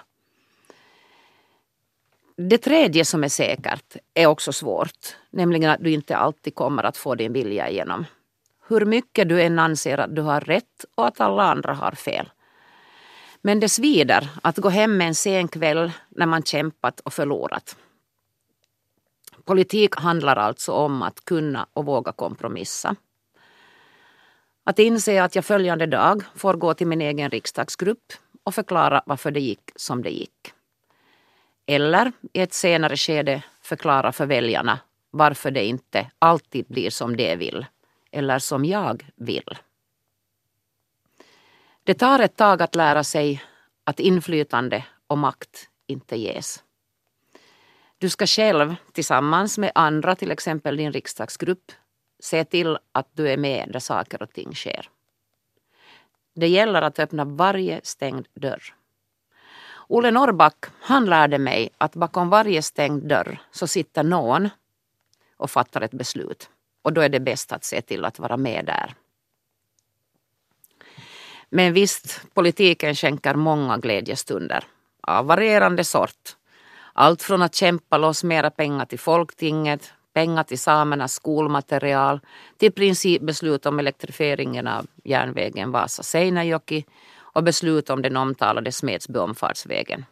Det 2.36 2.58
tredje 2.58 3.04
som 3.04 3.24
är 3.24 3.28
säkert 3.28 3.96
är 4.14 4.26
också 4.26 4.52
svårt, 4.52 5.16
nämligen 5.30 5.70
att 5.70 5.84
du 5.84 5.90
inte 5.90 6.16
alltid 6.16 6.54
kommer 6.54 6.82
att 6.84 6.96
få 6.96 7.14
din 7.14 7.32
vilja 7.32 7.68
igenom. 7.68 8.04
Hur 8.68 8.84
mycket 8.84 9.28
du 9.28 9.42
än 9.42 9.58
anser 9.58 9.98
att 9.98 10.16
du 10.16 10.22
har 10.22 10.40
rätt 10.40 10.84
och 10.94 11.06
att 11.06 11.20
alla 11.20 11.42
andra 11.42 11.74
har 11.74 11.92
fel. 11.92 12.30
Men 13.42 13.60
det 13.60 13.68
svider 13.68 14.28
att 14.42 14.56
gå 14.56 14.68
hem 14.68 14.96
med 14.96 15.08
en 15.08 15.14
sen 15.14 15.48
kväll 15.48 15.92
när 16.08 16.26
man 16.26 16.42
kämpat 16.42 17.00
och 17.00 17.12
förlorat. 17.12 17.76
Politik 19.44 19.96
handlar 19.96 20.36
alltså 20.36 20.72
om 20.72 21.02
att 21.02 21.24
kunna 21.24 21.66
och 21.72 21.84
våga 21.84 22.12
kompromissa. 22.12 22.96
Att 24.68 24.78
inse 24.78 25.22
att 25.22 25.34
jag 25.34 25.44
följande 25.44 25.86
dag 25.86 26.22
får 26.34 26.54
gå 26.54 26.74
till 26.74 26.86
min 26.86 27.00
egen 27.00 27.30
riksdagsgrupp 27.30 28.12
och 28.44 28.54
förklara 28.54 29.02
varför 29.06 29.30
det 29.30 29.40
gick 29.40 29.70
som 29.76 30.02
det 30.02 30.10
gick. 30.10 30.52
Eller 31.66 32.12
i 32.32 32.40
ett 32.40 32.52
senare 32.52 32.96
skede 32.96 33.42
förklara 33.62 34.12
för 34.12 34.26
väljarna 34.26 34.80
varför 35.10 35.50
det 35.50 35.64
inte 35.64 36.10
alltid 36.18 36.66
blir 36.68 36.90
som 36.90 37.16
de 37.16 37.36
vill 37.36 37.66
eller 38.10 38.38
som 38.38 38.64
jag 38.64 39.10
vill. 39.16 39.58
Det 41.84 41.94
tar 41.94 42.18
ett 42.18 42.36
tag 42.36 42.62
att 42.62 42.74
lära 42.74 43.04
sig 43.04 43.42
att 43.84 44.00
inflytande 44.00 44.84
och 45.06 45.18
makt 45.18 45.68
inte 45.86 46.16
ges. 46.16 46.64
Du 47.98 48.10
ska 48.10 48.26
själv 48.26 48.74
tillsammans 48.92 49.58
med 49.58 49.72
andra, 49.74 50.16
till 50.16 50.30
exempel 50.30 50.76
din 50.76 50.92
riksdagsgrupp, 50.92 51.72
se 52.20 52.44
till 52.44 52.78
att 52.92 53.08
du 53.12 53.28
är 53.28 53.36
med 53.36 53.68
där 53.72 53.80
saker 53.80 54.22
och 54.22 54.32
ting 54.32 54.54
sker. 54.54 54.88
Det 56.34 56.48
gäller 56.48 56.82
att 56.82 56.98
öppna 56.98 57.24
varje 57.24 57.80
stängd 57.82 58.26
dörr. 58.34 58.62
Olle 59.88 60.10
Norrback 60.10 60.64
han 60.80 61.06
lärde 61.06 61.38
mig 61.38 61.70
att 61.78 61.94
bakom 61.94 62.28
varje 62.30 62.62
stängd 62.62 63.08
dörr 63.08 63.38
så 63.50 63.66
sitter 63.66 64.02
någon 64.02 64.48
och 65.36 65.50
fattar 65.50 65.80
ett 65.80 65.90
beslut. 65.90 66.50
Och 66.82 66.92
då 66.92 67.00
är 67.00 67.08
det 67.08 67.20
bäst 67.20 67.52
att 67.52 67.64
se 67.64 67.82
till 67.82 68.04
att 68.04 68.18
vara 68.18 68.36
med 68.36 68.64
där. 68.64 68.94
Men 71.50 71.72
visst, 71.72 72.22
politiken 72.34 72.94
skänker 72.94 73.34
många 73.34 73.78
glädjestunder 73.78 74.64
av 75.00 75.26
varierande 75.26 75.84
sort. 75.84 76.36
Allt 76.92 77.22
från 77.22 77.42
att 77.42 77.54
kämpa 77.54 77.98
loss 77.98 78.24
mera 78.24 78.50
pengar 78.50 78.86
till 78.86 78.98
Folktinget, 78.98 79.92
pengar 80.18 80.44
till 80.44 80.58
samernas 80.58 81.12
skolmaterial, 81.12 82.20
till 82.56 82.72
principbeslut 82.72 83.66
om 83.66 83.78
elektrifieringen 83.78 84.66
av 84.66 84.86
järnvägen 85.04 85.72
Vasa-Seinäjoki 85.72 86.84
och 87.34 87.44
beslut 87.44 87.90
om 87.90 88.02
den 88.02 88.16
omtalade 88.16 88.72
Smedsby-omfartsvägen. 88.72 90.04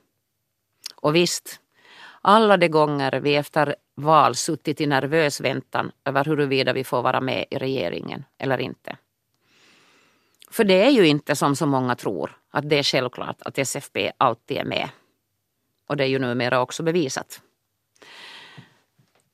Och 0.94 1.14
visst, 1.14 1.60
alla 2.22 2.56
de 2.56 2.68
gånger 2.68 3.20
vi 3.20 3.36
efter 3.36 3.76
val 3.94 4.34
suttit 4.34 4.80
i 4.80 4.86
nervös 4.86 5.40
väntan 5.40 5.92
över 6.04 6.24
huruvida 6.24 6.72
vi 6.72 6.84
får 6.84 7.02
vara 7.02 7.20
med 7.20 7.44
i 7.50 7.58
regeringen 7.58 8.24
eller 8.38 8.58
inte. 8.58 8.96
För 10.50 10.64
det 10.64 10.82
är 10.82 10.90
ju 10.90 11.06
inte 11.06 11.36
som 11.36 11.56
så 11.56 11.66
många 11.66 11.94
tror, 11.94 12.30
att 12.50 12.68
det 12.68 12.78
är 12.78 12.82
självklart 12.82 13.42
att 13.42 13.58
SFP 13.58 14.12
alltid 14.18 14.56
är 14.56 14.64
med. 14.64 14.88
Och 15.88 15.96
det 15.96 16.04
är 16.04 16.08
ju 16.08 16.18
numera 16.18 16.60
också 16.60 16.82
bevisat. 16.82 17.40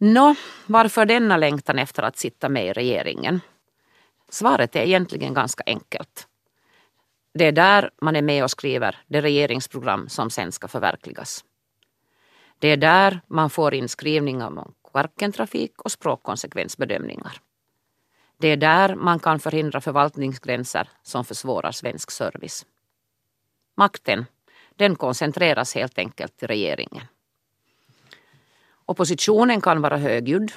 Nå, 0.05 0.35
varför 0.67 1.07
denna 1.07 1.37
längtan 1.37 1.79
efter 1.79 2.03
att 2.03 2.17
sitta 2.17 2.49
med 2.49 2.67
i 2.67 2.73
regeringen? 2.73 3.41
Svaret 4.29 4.77
är 4.77 4.81
egentligen 4.81 5.35
ganska 5.35 5.63
enkelt. 5.67 6.29
Det 7.35 7.45
är 7.45 7.53
där 7.53 7.91
man 8.01 8.17
är 8.17 8.23
med 8.23 8.45
och 8.45 8.51
skriver 8.51 8.99
det 9.07 9.21
regeringsprogram 9.21 10.09
som 10.09 10.31
sen 10.31 10.53
ska 10.53 10.69
förverkligas. 10.69 11.45
Det 12.59 12.69
är 12.69 12.77
där 12.77 13.21
man 13.27 13.51
får 13.51 13.75
in 13.75 13.89
skrivningar 13.89 14.47
om 14.47 14.75
Kvarkentrafik 14.93 15.83
och 15.83 15.93
språkkonsekvensbedömningar. 15.93 17.33
Det 18.39 18.49
är 18.49 18.57
där 18.57 18.95
man 18.95 19.19
kan 19.19 19.41
förhindra 19.41 19.81
förvaltningsgränser 19.81 20.89
som 21.03 21.25
försvårar 21.25 21.73
svensk 21.73 22.11
service. 22.11 22.67
Makten, 23.77 24.27
den 24.77 24.97
koncentreras 24.97 25.75
helt 25.75 25.99
enkelt 25.99 26.37
till 26.37 26.49
regeringen. 26.49 27.07
Oppositionen 28.87 29.61
kan 29.61 29.83
vara 29.83 29.97
högljudd, 29.97 30.53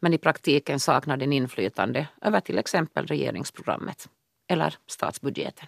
men 0.00 0.14
i 0.14 0.18
praktiken 0.18 0.80
saknar 0.80 1.16
den 1.16 1.32
inflytande 1.32 2.08
över 2.20 2.40
till 2.40 2.58
exempel 2.58 3.06
regeringsprogrammet 3.06 4.08
eller 4.48 4.74
statsbudgeten. 4.86 5.66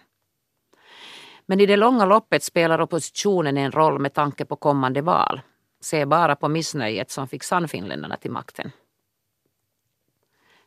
Men 1.45 1.59
i 1.59 1.65
det 1.65 1.77
långa 1.77 2.05
loppet 2.05 2.43
spelar 2.43 2.81
oppositionen 2.81 3.57
en 3.57 3.71
roll 3.71 3.99
med 3.99 4.13
tanke 4.13 4.45
på 4.45 4.55
kommande 4.55 5.01
val. 5.01 5.41
Se 5.81 6.05
bara 6.05 6.35
på 6.35 6.47
missnöjet 6.47 7.11
som 7.11 7.27
fick 7.27 7.43
Sannfinländarna 7.43 8.17
till 8.17 8.31
makten. 8.31 8.71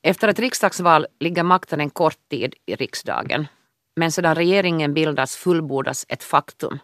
Efter 0.03 0.29
ett 0.29 0.39
riksdagsval 0.39 1.07
ligger 1.21 1.43
makten 1.43 1.81
en 1.81 1.91
kort 1.91 2.29
tid 2.31 2.55
i 2.67 2.75
riksdagen. 2.75 3.47
Men 3.97 4.13
sedan 4.13 4.35
regeringen 4.35 4.95
bildas 4.95 5.37
fullbordas 5.37 6.07
ett 6.09 6.23
faktum. 6.23 6.79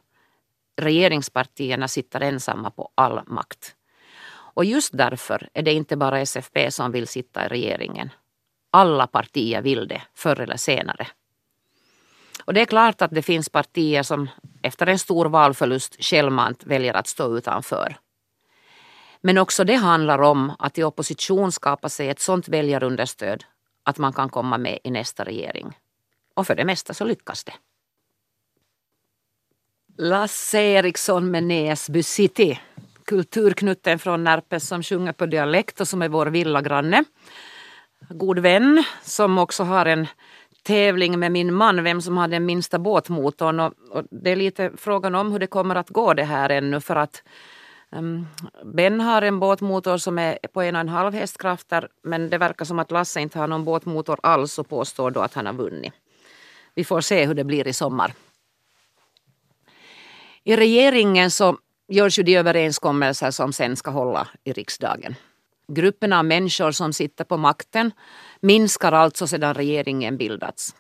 Regeringspartierna 0.76 1.88
sitter 1.88 2.21
ensamma 2.21 2.71
på 2.71 2.90
all 2.95 3.21
makt. 3.26 3.75
Och 4.61 4.64
just 4.64 4.97
därför 4.97 5.49
är 5.55 5.62
det 5.62 5.73
inte 5.73 5.97
bara 5.97 6.21
SFP 6.21 6.71
som 6.71 6.93
vill 6.93 7.07
sitta 7.07 7.47
i 7.47 7.49
regeringen. 7.49 8.11
Alla 8.71 9.07
partier 9.07 9.62
vill 9.62 9.88
det, 9.88 10.02
förr 10.14 10.40
eller 10.40 10.57
senare. 10.57 11.07
Och 12.45 12.55
det 12.55 12.61
är 12.61 12.67
klart 12.67 13.02
att 13.02 13.11
det 13.11 13.23
finns 13.23 13.49
partier 13.49 14.02
som 14.02 14.29
efter 14.62 14.87
en 14.87 14.99
stor 14.99 15.26
valförlust 15.26 16.05
självmant 16.05 16.64
väljer 16.64 16.95
att 16.95 17.07
stå 17.07 17.37
utanför. 17.37 17.97
Men 19.21 19.38
också 19.38 19.64
det 19.64 19.75
handlar 19.75 20.23
om 20.23 20.52
att 20.59 20.79
i 20.79 20.85
opposition 20.85 21.52
skapa 21.52 21.88
sig 21.88 22.09
ett 22.09 22.21
sådant 22.21 22.49
väljarunderstöd 22.49 23.45
att 23.83 23.99
man 23.99 24.12
kan 24.12 24.29
komma 24.29 24.59
med 24.59 24.79
i 24.85 24.90
nästa 24.90 25.25
regering. 25.25 25.79
Och 26.35 26.47
för 26.47 26.55
det 26.55 26.64
mesta 26.64 26.95
så 26.95 27.05
lyckas 27.05 27.45
det. 27.45 27.55
Lasse 29.97 30.59
Eriksson 30.59 31.31
med 31.31 31.45
Näsby 31.45 32.02
City. 32.02 32.61
Kulturknutten 33.11 33.99
från 33.99 34.25
Närpes 34.25 34.69
som 34.69 34.83
sjunger 34.83 35.12
på 35.12 35.26
dialekt 35.26 35.81
och 35.81 35.88
som 35.88 36.02
är 36.02 36.09
vår 36.09 36.26
villagranne. 36.26 37.05
God 38.09 38.38
vän 38.38 38.85
som 39.02 39.38
också 39.38 39.64
har 39.64 39.87
en 39.87 40.07
tävling 40.62 41.19
med 41.19 41.33
min 41.33 41.55
man, 41.55 41.85
vem 41.85 42.02
som 42.02 42.17
har 42.17 42.29
den 42.29 42.47
minsta 42.47 42.79
båtmotorn. 42.79 43.61
Och, 43.61 43.73
och 43.90 44.05
det 44.11 44.31
är 44.31 44.37
lite 44.37 44.73
frågan 44.76 45.14
om 45.14 45.33
hur 45.33 45.38
det 45.38 45.47
kommer 45.47 45.75
att 45.75 45.88
gå 45.88 46.14
det 46.14 46.25
här 46.25 46.50
ännu 46.50 46.81
för 46.81 46.97
att 46.97 47.23
um, 47.90 48.26
Ben 48.64 49.00
har 49.00 49.23
en 49.23 49.40
båtmotor 49.40 49.97
som 49.97 50.19
är 50.19 50.38
på 50.52 50.62
en 50.62 50.75
och 50.75 50.81
en 50.81 50.88
halv 50.88 51.14
hästkrafter 51.14 51.88
men 52.02 52.31
det 52.31 52.38
verkar 52.38 52.64
som 52.64 52.79
att 52.79 52.90
Lasse 52.90 53.21
inte 53.21 53.38
har 53.38 53.47
någon 53.47 53.64
båtmotor 53.64 54.21
alls 54.23 54.59
och 54.59 54.69
påstår 54.69 55.11
då 55.11 55.21
att 55.21 55.35
han 55.35 55.47
har 55.47 55.52
vunnit. 55.52 55.93
Vi 56.75 56.85
får 56.85 57.00
se 57.00 57.26
hur 57.26 57.35
det 57.35 57.45
blir 57.45 57.69
i 57.69 57.73
sommar. 57.73 58.14
I 60.45 60.57
regeringen 60.57 61.31
så 61.31 61.59
görs 61.91 62.19
ju 62.19 62.23
de 62.23 62.37
överenskommelser 62.37 63.31
som 63.31 63.53
sen 63.53 63.77
ska 63.77 63.91
hålla 63.91 64.29
i 64.45 64.53
riksdagen. 64.53 65.15
Gruppen 65.69 66.13
av 66.13 66.25
människor 66.25 66.71
som 66.71 66.93
sitter 66.93 67.25
på 67.25 67.37
makten 67.37 67.93
minskar 68.41 68.93
alltså 68.93 69.27
sedan 69.27 69.55
regeringen 69.55 70.17
bildats. 70.17 70.75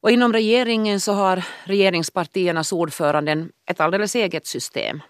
Och 0.00 0.10
inom 0.10 0.32
regeringen 0.32 1.00
så 1.00 1.12
har 1.12 1.44
regeringspartiernas 1.64 2.72
ordföranden 2.72 3.52
ett 3.70 3.80
alldeles 3.80 4.14
eget 4.14 4.46
system. 4.46 5.02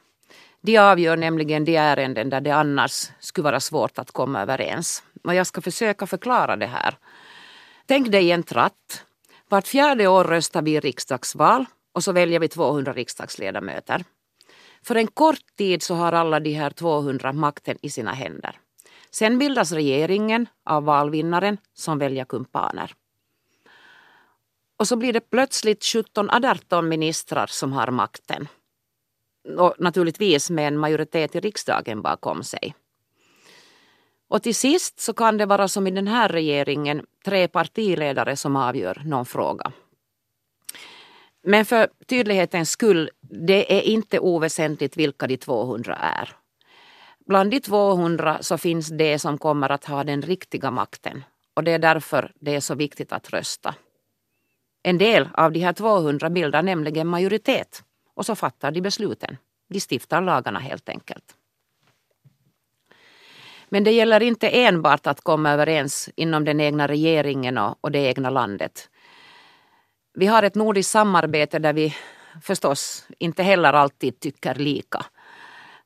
De 0.60 0.78
avgör 0.78 1.16
nämligen 1.16 1.64
de 1.64 1.76
ärenden 1.76 2.30
där 2.30 2.40
det 2.40 2.50
annars 2.50 3.10
skulle 3.20 3.44
vara 3.44 3.60
svårt 3.60 3.98
att 3.98 4.10
komma 4.10 4.42
överens. 4.42 5.02
Och 5.24 5.34
jag 5.34 5.46
ska 5.46 5.60
försöka 5.60 6.06
förklara 6.06 6.56
det 6.56 6.66
här. 6.66 6.96
Tänk 7.86 8.12
dig 8.12 8.30
en 8.30 8.42
tratt. 8.42 9.04
Vart 9.48 9.66
fjärde 9.66 10.06
år 10.06 10.24
röstar 10.24 10.62
vi 10.62 10.70
i 10.70 10.80
riksdagsval 10.80 11.64
och 11.92 12.04
så 12.04 12.12
väljer 12.12 12.40
vi 12.40 12.48
200 12.48 12.92
riksdagsledamöter. 12.92 14.04
För 14.84 14.94
en 14.94 15.06
kort 15.06 15.56
tid 15.56 15.82
så 15.82 15.94
har 15.94 16.12
alla 16.12 16.40
de 16.40 16.52
här 16.52 16.70
200 16.70 17.32
makten 17.32 17.76
i 17.82 17.90
sina 17.90 18.12
händer. 18.12 18.58
Sen 19.10 19.38
bildas 19.38 19.72
regeringen 19.72 20.46
av 20.64 20.84
valvinnaren 20.84 21.58
som 21.74 21.98
väljer 21.98 22.24
kumpaner. 22.24 22.94
Och 24.76 24.88
så 24.88 24.96
blir 24.96 25.12
det 25.12 25.30
plötsligt 25.30 25.80
17-18 25.80 26.82
ministrar 26.82 27.46
som 27.46 27.72
har 27.72 27.90
makten. 27.90 28.48
Och 29.58 29.74
naturligtvis 29.78 30.50
med 30.50 30.68
en 30.68 30.78
majoritet 30.78 31.36
i 31.36 31.40
riksdagen 31.40 32.02
bakom 32.02 32.42
sig. 32.42 32.74
Och 34.28 34.42
till 34.42 34.54
sist 34.54 35.00
så 35.00 35.12
kan 35.12 35.38
det 35.38 35.46
vara 35.46 35.68
som 35.68 35.86
i 35.86 35.90
den 35.90 36.06
här 36.06 36.28
regeringen 36.28 37.06
tre 37.24 37.48
partiledare 37.48 38.36
som 38.36 38.56
avgör 38.56 39.02
någon 39.04 39.26
fråga. 39.26 39.72
Men 41.46 41.64
för 41.64 41.88
tydlighetens 42.06 42.70
skull, 42.70 43.10
det 43.20 43.78
är 43.78 43.82
inte 43.82 44.18
oväsentligt 44.18 44.96
vilka 44.96 45.26
de 45.26 45.36
200 45.36 45.96
är. 45.96 46.30
Bland 47.26 47.50
de 47.50 47.60
200 47.60 48.38
så 48.40 48.58
finns 48.58 48.88
det 48.88 49.18
som 49.18 49.38
kommer 49.38 49.68
att 49.68 49.84
ha 49.84 50.04
den 50.04 50.22
riktiga 50.22 50.70
makten 50.70 51.24
och 51.54 51.64
det 51.64 51.70
är 51.70 51.78
därför 51.78 52.32
det 52.40 52.54
är 52.54 52.60
så 52.60 52.74
viktigt 52.74 53.12
att 53.12 53.30
rösta. 53.30 53.74
En 54.82 54.98
del 54.98 55.28
av 55.32 55.52
de 55.52 55.60
här 55.60 55.72
200 55.72 56.30
bildar 56.30 56.62
nämligen 56.62 57.06
majoritet 57.06 57.82
och 58.14 58.26
så 58.26 58.34
fattar 58.34 58.70
de 58.70 58.80
besluten. 58.80 59.36
De 59.68 59.80
stiftar 59.80 60.20
lagarna 60.20 60.58
helt 60.58 60.88
enkelt. 60.88 61.36
Men 63.68 63.84
det 63.84 63.90
gäller 63.90 64.22
inte 64.22 64.48
enbart 64.48 65.06
att 65.06 65.20
komma 65.20 65.50
överens 65.50 66.10
inom 66.16 66.44
den 66.44 66.60
egna 66.60 66.88
regeringen 66.88 67.58
och, 67.58 67.90
det 67.90 67.98
egna 67.98 68.30
landet. 68.30 68.90
Vi 70.14 70.26
har 70.26 70.42
ett 70.42 70.54
nordiskt 70.54 70.92
samarbete 70.92 71.58
där 71.58 71.72
vi 71.72 71.94
förstås 72.42 73.06
inte 73.18 73.42
heller 73.42 73.72
alltid 73.72 74.20
tycker 74.20 74.54
lika. 74.54 75.06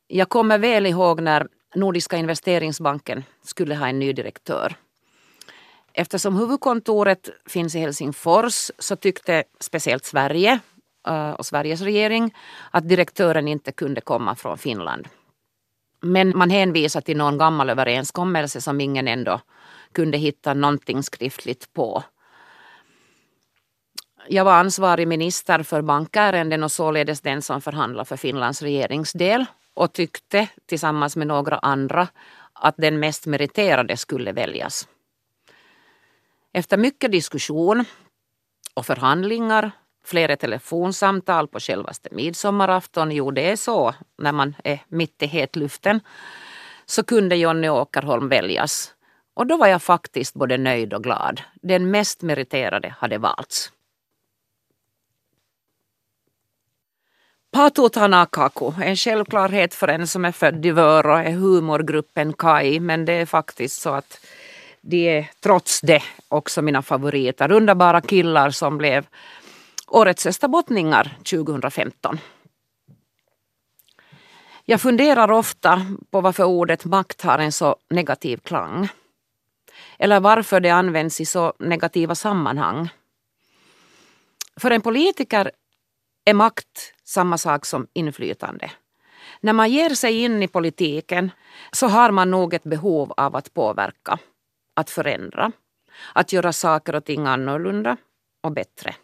Jag 0.06 0.28
kommer 0.28 0.58
väl 0.58 0.86
ihåg 0.86 1.20
när 1.20 1.48
Nordiska 1.74 2.16
investeringsbanken 2.16 3.24
skulle 3.44 3.74
ha 3.74 3.88
en 3.88 3.98
ny 3.98 4.12
direktör. 4.12 4.76
Eftersom 5.92 6.36
huvudkontoret 6.36 7.30
finns 7.46 7.74
i 7.74 7.78
Helsingfors 7.78 8.70
så 8.78 8.96
tyckte 8.96 9.44
speciellt 9.60 10.04
Sverige 10.04 10.58
eh, 11.08 11.30
och 11.30 11.46
Sveriges 11.46 11.80
regering 11.80 12.34
att 12.70 12.88
direktören 12.88 13.48
inte 13.48 13.72
kunde 13.72 14.00
komma 14.00 14.34
från 14.34 14.58
Finland. 14.58 15.08
Men 16.00 16.38
man 16.38 16.50
hänvisar 16.50 17.00
till 17.00 17.16
någon 17.16 17.38
gammal 17.38 17.70
överenskommelse 17.70 18.60
som 18.60 18.80
ingen 18.80 19.08
ändå 19.08 19.40
kunde 19.92 20.18
hitta 20.18 20.54
någonting 20.54 21.02
skriftligt 21.02 21.72
på. 21.72 22.04
Jag 24.30 24.44
var 24.44 24.52
ansvarig 24.52 25.08
minister 25.08 25.62
för 25.62 25.82
bankärenden 25.82 26.62
och 26.62 26.72
således 26.72 27.20
den 27.20 27.42
som 27.42 27.60
förhandlade 27.60 28.04
för 28.04 28.16
Finlands 28.16 28.62
regeringsdel 28.62 29.44
och 29.74 29.92
tyckte 29.92 30.48
tillsammans 30.66 31.16
med 31.16 31.26
några 31.26 31.58
andra 31.58 32.08
att 32.52 32.74
den 32.76 32.98
mest 32.98 33.26
meriterade 33.26 33.96
skulle 33.96 34.32
väljas. 34.32 34.88
Efter 36.52 36.76
mycket 36.76 37.12
diskussion 37.12 37.84
och 38.74 38.86
förhandlingar, 38.86 39.70
flera 40.04 40.36
telefonsamtal 40.36 41.48
på 41.48 41.60
självaste 41.60 42.08
midsommarafton, 42.12 43.12
jo 43.12 43.30
det 43.30 43.50
är 43.50 43.56
så 43.56 43.94
när 44.18 44.32
man 44.32 44.54
är 44.64 44.80
mitt 44.88 45.22
i 45.22 45.26
hetluften, 45.26 46.00
så 46.86 47.02
kunde 47.04 47.36
Jonny 47.36 47.68
Åkerholm 47.68 48.28
väljas. 48.28 48.94
Och 49.34 49.46
då 49.46 49.56
var 49.56 49.66
jag 49.66 49.82
faktiskt 49.82 50.34
både 50.34 50.58
nöjd 50.58 50.94
och 50.94 51.02
glad. 51.02 51.40
Den 51.62 51.90
mest 51.90 52.22
meriterade 52.22 52.94
hade 52.98 53.18
valts. 53.18 53.72
Patu 57.58 57.88
Tanakaku, 57.88 58.72
en 58.82 58.96
självklarhet 58.96 59.74
för 59.74 59.88
en 59.88 60.06
som 60.06 60.24
är 60.24 60.32
född 60.32 60.66
i 60.66 60.70
Vörå, 60.70 61.14
är 61.16 61.30
humorgruppen 61.30 62.32
Kai, 62.32 62.80
men 62.80 63.04
det 63.04 63.12
är 63.12 63.26
faktiskt 63.26 63.80
så 63.80 63.90
att 63.90 64.26
de 64.80 65.18
är 65.18 65.30
trots 65.40 65.80
det 65.80 66.02
också 66.28 66.62
mina 66.62 66.82
favoriter. 66.82 67.52
Underbara 67.52 68.00
killar 68.00 68.50
som 68.50 68.78
blev 68.78 69.06
Årets 69.86 70.26
österbottningar 70.26 71.16
2015. 71.30 72.18
Jag 74.64 74.80
funderar 74.80 75.30
ofta 75.30 75.86
på 76.10 76.20
varför 76.20 76.44
ordet 76.44 76.84
makt 76.84 77.22
har 77.22 77.38
en 77.38 77.52
så 77.52 77.76
negativ 77.90 78.36
klang. 78.36 78.88
Eller 79.98 80.20
varför 80.20 80.60
det 80.60 80.70
används 80.70 81.20
i 81.20 81.26
så 81.26 81.52
negativa 81.58 82.14
sammanhang. 82.14 82.88
För 84.56 84.70
en 84.70 84.80
politiker 84.80 85.50
är 86.28 86.34
makt 86.34 86.94
samma 87.04 87.38
sak 87.38 87.66
som 87.66 87.86
inflytande. 87.92 88.70
När 89.40 89.52
man 89.52 89.70
ger 89.70 89.90
sig 89.90 90.24
in 90.24 90.42
i 90.42 90.48
politiken 90.48 91.30
så 91.72 91.86
har 91.86 92.10
man 92.10 92.30
nog 92.30 92.54
ett 92.54 92.64
behov 92.64 93.12
av 93.16 93.36
att 93.36 93.54
påverka, 93.54 94.18
att 94.76 94.90
förändra, 94.90 95.52
att 96.14 96.32
göra 96.32 96.52
saker 96.52 96.94
och 96.94 97.04
ting 97.04 97.26
annorlunda 97.26 97.96
och 98.42 98.52
bättre. 98.52 98.94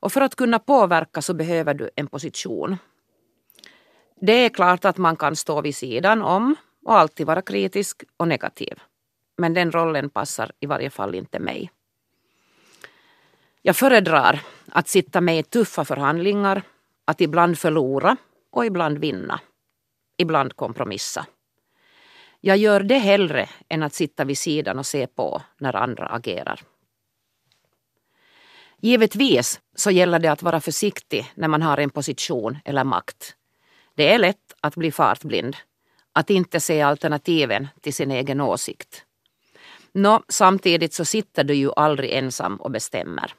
Och 0.00 0.12
för 0.12 0.20
att 0.20 0.36
kunna 0.36 0.58
påverka 0.58 1.22
så 1.22 1.34
behöver 1.34 1.74
du 1.74 1.90
en 1.96 2.06
position. 2.06 2.76
Det 4.20 4.32
är 4.32 4.48
klart 4.48 4.84
att 4.84 4.96
man 4.96 5.16
kan 5.16 5.36
stå 5.36 5.60
vid 5.60 5.76
sidan 5.76 6.22
om 6.22 6.56
och 6.84 6.98
alltid 6.98 7.26
vara 7.26 7.42
kritisk 7.42 8.04
och 8.16 8.28
negativ. 8.28 8.78
Men 9.38 9.54
den 9.54 9.72
rollen 9.72 10.10
passar 10.10 10.52
i 10.60 10.66
varje 10.66 10.90
fall 10.90 11.14
inte 11.14 11.38
mig. 11.38 11.70
Jag 13.66 13.76
föredrar 13.76 14.40
att 14.68 14.88
sitta 14.88 15.20
med 15.20 15.38
i 15.38 15.42
tuffa 15.42 15.84
förhandlingar, 15.84 16.62
att 17.04 17.20
ibland 17.20 17.58
förlora 17.58 18.16
och 18.50 18.66
ibland 18.66 18.98
vinna. 18.98 19.40
Ibland 20.16 20.56
kompromissa. 20.56 21.26
Jag 22.40 22.56
gör 22.56 22.80
det 22.80 22.98
hellre 22.98 23.48
än 23.68 23.82
att 23.82 23.94
sitta 23.94 24.24
vid 24.24 24.38
sidan 24.38 24.78
och 24.78 24.86
se 24.86 25.06
på 25.06 25.42
när 25.58 25.76
andra 25.76 26.06
agerar. 26.06 26.60
Givetvis 28.80 29.60
så 29.74 29.90
gäller 29.90 30.18
det 30.18 30.32
att 30.32 30.42
vara 30.42 30.60
försiktig 30.60 31.32
när 31.34 31.48
man 31.48 31.62
har 31.62 31.78
en 31.78 31.90
position 31.90 32.58
eller 32.64 32.84
makt. 32.84 33.36
Det 33.94 34.12
är 34.12 34.18
lätt 34.18 34.54
att 34.60 34.76
bli 34.76 34.92
fartblind, 34.92 35.56
att 36.12 36.30
inte 36.30 36.60
se 36.60 36.82
alternativen 36.82 37.68
till 37.80 37.94
sin 37.94 38.10
egen 38.10 38.40
åsikt. 38.40 39.04
Nå, 39.92 40.22
samtidigt 40.28 40.94
så 40.94 41.04
sitter 41.04 41.44
du 41.44 41.54
ju 41.54 41.70
aldrig 41.76 42.10
ensam 42.12 42.56
och 42.56 42.70
bestämmer. 42.70 43.34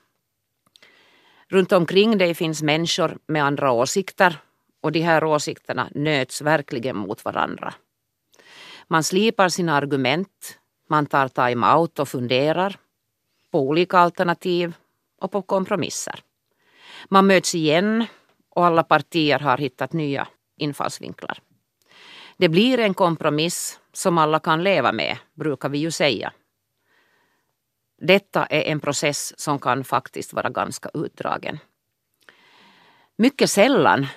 Runt 1.50 1.72
omkring 1.72 2.18
dig 2.18 2.34
finns 2.34 2.64
människor 2.64 3.18
med 3.28 3.44
andra 3.44 3.72
åsikter 3.72 4.40
och 4.82 4.92
de 4.92 5.00
här 5.00 5.24
åsikterna 5.24 5.90
nöts 5.96 6.42
verkligen 6.42 6.98
mot 6.98 7.26
varandra. 7.26 7.74
Man 8.88 9.04
slipar 9.04 9.50
sina 9.50 9.76
argument, 9.76 10.60
man 10.90 11.06
tar 11.06 11.28
time-out 11.28 12.00
och 12.00 12.10
funderar 12.10 12.80
på 13.52 13.60
olika 13.60 13.98
alternativ 13.98 14.74
och 15.22 15.32
på 15.32 15.42
kompromisser. 15.42 16.20
Man 17.10 17.28
möts 17.28 17.56
igen 17.56 18.06
och 18.50 18.66
alla 18.66 18.84
partier 18.84 19.40
har 19.40 19.58
hittat 19.58 19.94
nya 19.94 20.28
infallsvinklar. 20.58 21.40
Det 22.38 22.50
blir 22.50 22.80
en 22.80 22.94
kompromiss 22.94 23.80
som 23.94 24.18
alla 24.18 24.40
kan 24.40 24.64
leva 24.64 24.92
med, 24.92 25.18
brukar 25.34 25.70
vi 25.70 25.78
ju 25.78 25.92
säga. 25.92 26.34
Detta 27.98 28.46
är 28.46 28.62
en 28.62 28.80
process 28.80 29.40
som 29.40 29.60
kan 29.60 29.84
faktiskt 29.84 30.34
vara 30.34 30.50
ganska 30.50 30.90
utdragen. 30.94 31.60
Mycket 33.18 33.50
sällan 33.50 34.08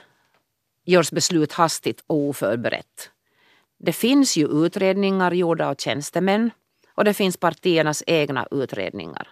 görs 0.84 1.10
beslut 1.10 1.52
hastigt 1.52 2.04
och 2.06 2.16
oförberett. 2.16 3.10
Det 3.78 3.92
finns 3.92 4.36
ju 4.36 4.46
utredningar 4.66 5.32
gjorda 5.32 5.68
av 5.68 5.74
tjänstemän 5.74 6.50
och 6.94 7.04
det 7.04 7.14
finns 7.14 7.36
partiernas 7.36 8.02
egna 8.06 8.46
utredningar. 8.50 9.28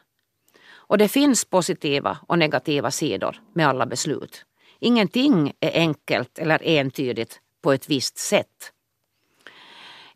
Och 0.71 0.99
det 0.99 1.09
finns 1.09 1.45
positiva 1.45 2.19
och 2.27 2.39
negativa 2.39 2.91
sidor 2.91 3.41
med 3.55 3.69
alla 3.69 3.87
beslut. 3.87 4.45
Ingenting 4.81 5.53
är 5.61 5.73
enkelt 5.75 6.39
eller 6.39 6.63
entydigt 6.63 7.41
på 7.63 7.73
ett 7.73 7.91
visst 7.91 8.19
sätt. 8.19 8.73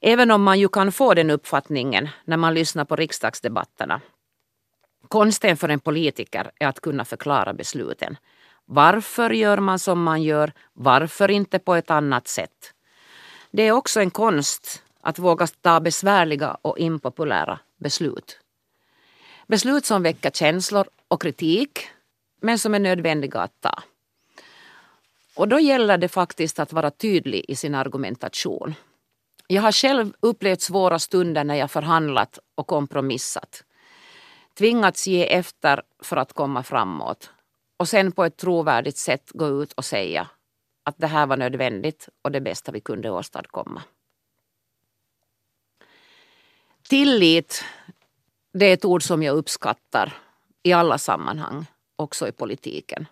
Även 0.01 0.31
om 0.31 0.43
man 0.43 0.61
ju 0.61 0.69
kan 0.69 0.93
få 0.93 1.15
den 1.15 1.31
uppfattningen 1.31 2.09
när 2.25 2.37
man 2.37 2.55
lyssnar 2.55 2.85
på 2.85 2.97
riksdagsdebatterna. 2.97 4.01
Konsten 5.13 5.57
för 5.57 5.69
en 5.69 5.81
politiker 5.81 6.51
är 6.59 6.67
att 6.67 6.81
kunna 6.81 7.05
förklara 7.05 7.53
besluten. 7.53 8.17
Varför 8.65 9.31
gör 9.31 9.59
man 9.59 9.79
som 9.79 10.03
man 10.03 10.23
gör? 10.23 10.53
Varför 10.73 11.31
inte 11.31 11.59
på 11.59 11.75
ett 11.75 11.91
annat 11.91 12.29
sätt? 12.29 12.75
Det 13.51 13.63
är 13.63 13.73
också 13.73 14.01
en 14.01 14.11
konst 14.11 14.83
att 15.01 15.19
våga 15.19 15.47
ta 15.47 15.81
besvärliga 15.81 16.57
och 16.63 16.79
impopulära 16.79 17.59
beslut. 17.77 18.39
Beslut 19.47 19.85
som 19.85 20.03
väcker 20.03 20.31
känslor 20.31 20.87
och 21.09 21.23
kritik 21.23 21.79
men 22.41 22.59
som 22.59 22.75
är 22.75 22.79
nödvändiga 22.79 23.41
att 23.41 23.61
ta. 23.61 23.83
Och 25.35 25.49
då 25.49 25.61
gäller 25.61 25.99
det 25.99 26.09
faktiskt 26.09 26.59
att 26.59 26.73
vara 26.73 26.91
tydlig 26.91 27.45
i 27.49 27.57
sin 27.57 27.75
argumentation. 27.75 28.75
Jag 29.47 29.63
har 29.63 29.73
själv 29.73 30.13
upplevt 30.21 30.61
svåra 30.61 30.99
stunder 30.99 31.45
när 31.45 31.55
jag 31.55 31.71
förhandlat 31.71 32.39
och 32.55 32.67
kompromissat. 32.67 33.65
Tvingats 34.55 35.07
ge 35.07 35.35
efter 35.35 35.83
för 36.03 36.17
att 36.17 36.33
komma 36.33 36.63
framåt 36.63 37.31
och 37.77 37.89
sen 37.89 38.13
på 38.13 38.25
ett 38.25 38.37
trovärdigt 38.37 38.97
sätt 38.97 39.31
gå 39.35 39.63
ut 39.63 39.73
och 39.73 39.85
säga 39.85 40.29
att 40.85 40.99
det 40.99 41.07
här 41.07 41.27
var 41.27 41.37
nödvändigt 41.37 42.09
och 42.23 42.33
det 42.33 42.41
bästa 42.41 42.73
vi 42.73 42.81
kunde 42.81 43.11
åstadkomma. 43.11 43.83
Tillit 46.89 47.65
det 48.53 48.67
är 48.67 48.75
ett 48.75 48.85
ord 48.85 49.03
som 49.03 49.23
jag 49.23 49.37
uppskattar 49.37 50.13
i 50.63 50.73
alla 50.73 50.99
sammanhang, 50.99 51.67
också 51.97 52.29
i 52.29 52.33
politiken. 52.33 53.07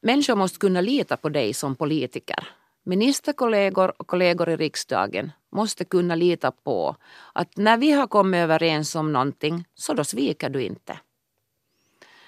Människor 0.00 0.34
måste 0.34 0.58
kunna 0.58 0.80
lita 0.80 1.16
på 1.16 1.28
dig 1.28 1.54
som 1.54 1.76
politiker. 1.76 2.48
Ministerkollegor 2.88 3.92
och 3.98 4.06
kollegor 4.06 4.48
i 4.48 4.56
riksdagen 4.56 5.32
måste 5.52 5.84
kunna 5.84 6.14
lita 6.14 6.50
på 6.50 6.96
att 7.32 7.56
när 7.56 7.76
vi 7.76 7.92
har 7.92 8.06
kommit 8.06 8.38
överens 8.38 8.94
om 8.94 9.12
någonting 9.12 9.64
så 9.74 9.94
då 9.94 10.04
sviker 10.04 10.48
du 10.48 10.62
inte. 10.62 10.98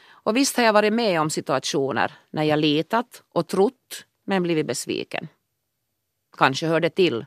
Och 0.08 0.36
visst 0.36 0.56
har 0.56 0.64
jag 0.64 0.72
varit 0.72 0.92
med 0.92 1.20
om 1.20 1.30
situationer 1.30 2.12
när 2.30 2.42
jag 2.42 2.58
litat 2.58 3.22
och 3.32 3.46
trott 3.46 4.04
men 4.24 4.42
blivit 4.42 4.66
besviken. 4.66 5.28
Kanske 6.36 6.66
hör 6.66 6.80
det 6.80 6.90
till. 6.90 7.26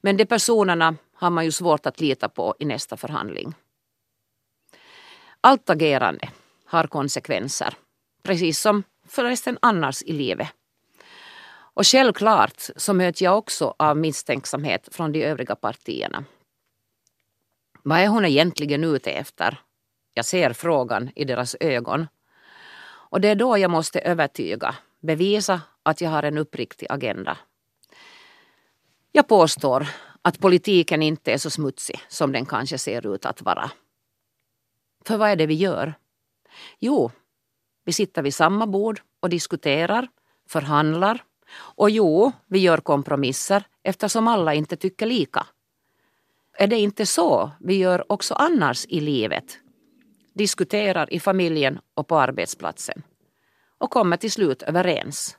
Men 0.00 0.16
de 0.16 0.26
personerna 0.26 0.96
har 1.14 1.30
man 1.30 1.44
ju 1.44 1.52
svårt 1.52 1.86
att 1.86 2.00
lita 2.00 2.28
på 2.28 2.54
i 2.58 2.64
nästa 2.64 2.96
förhandling. 2.96 3.54
Allt 5.40 5.70
agerande 5.70 6.28
har 6.66 6.86
konsekvenser, 6.86 7.74
precis 8.22 8.60
som 8.60 8.82
förresten 9.08 9.58
annars 9.62 10.02
i 10.02 10.12
livet. 10.12 10.48
Och 11.74 11.86
självklart 11.86 12.70
så 12.76 12.92
möts 12.92 13.22
jag 13.22 13.38
också 13.38 13.74
av 13.78 13.96
misstänksamhet 13.96 14.88
från 14.92 15.12
de 15.12 15.24
övriga 15.24 15.56
partierna. 15.56 16.24
Vad 17.82 17.98
är 17.98 18.06
hon 18.06 18.24
egentligen 18.24 18.84
ute 18.84 19.10
efter? 19.10 19.58
Jag 20.14 20.24
ser 20.24 20.52
frågan 20.52 21.10
i 21.14 21.24
deras 21.24 21.56
ögon. 21.60 22.06
Och 22.84 23.20
det 23.20 23.28
är 23.28 23.34
då 23.34 23.58
jag 23.58 23.70
måste 23.70 24.00
övertyga, 24.00 24.74
bevisa 25.00 25.60
att 25.82 26.00
jag 26.00 26.10
har 26.10 26.22
en 26.22 26.38
uppriktig 26.38 26.86
agenda. 26.90 27.38
Jag 29.12 29.28
påstår 29.28 29.86
att 30.22 30.38
politiken 30.38 31.02
inte 31.02 31.32
är 31.32 31.38
så 31.38 31.50
smutsig 31.50 32.00
som 32.08 32.32
den 32.32 32.46
kanske 32.46 32.78
ser 32.78 33.14
ut 33.14 33.26
att 33.26 33.42
vara. 33.42 33.70
För 35.04 35.16
vad 35.16 35.30
är 35.30 35.36
det 35.36 35.46
vi 35.46 35.54
gör? 35.54 35.94
Jo, 36.78 37.10
vi 37.84 37.92
sitter 37.92 38.22
vid 38.22 38.34
samma 38.34 38.66
bord 38.66 39.00
och 39.20 39.28
diskuterar, 39.28 40.08
förhandlar 40.48 41.24
och 41.52 41.90
jo, 41.90 42.32
vi 42.46 42.58
gör 42.58 42.78
kompromisser 42.78 43.64
eftersom 43.82 44.28
alla 44.28 44.54
inte 44.54 44.76
tycker 44.76 45.06
lika. 45.06 45.46
Är 46.58 46.66
det 46.66 46.76
inte 46.76 47.06
så 47.06 47.50
vi 47.60 47.76
gör 47.76 48.12
också 48.12 48.34
annars 48.34 48.86
i 48.86 49.00
livet? 49.00 49.58
Diskuterar 50.34 51.12
i 51.12 51.20
familjen 51.20 51.80
och 51.94 52.08
på 52.08 52.18
arbetsplatsen 52.18 53.02
och 53.78 53.90
kommer 53.90 54.16
till 54.16 54.32
slut 54.32 54.62
överens. 54.62 55.38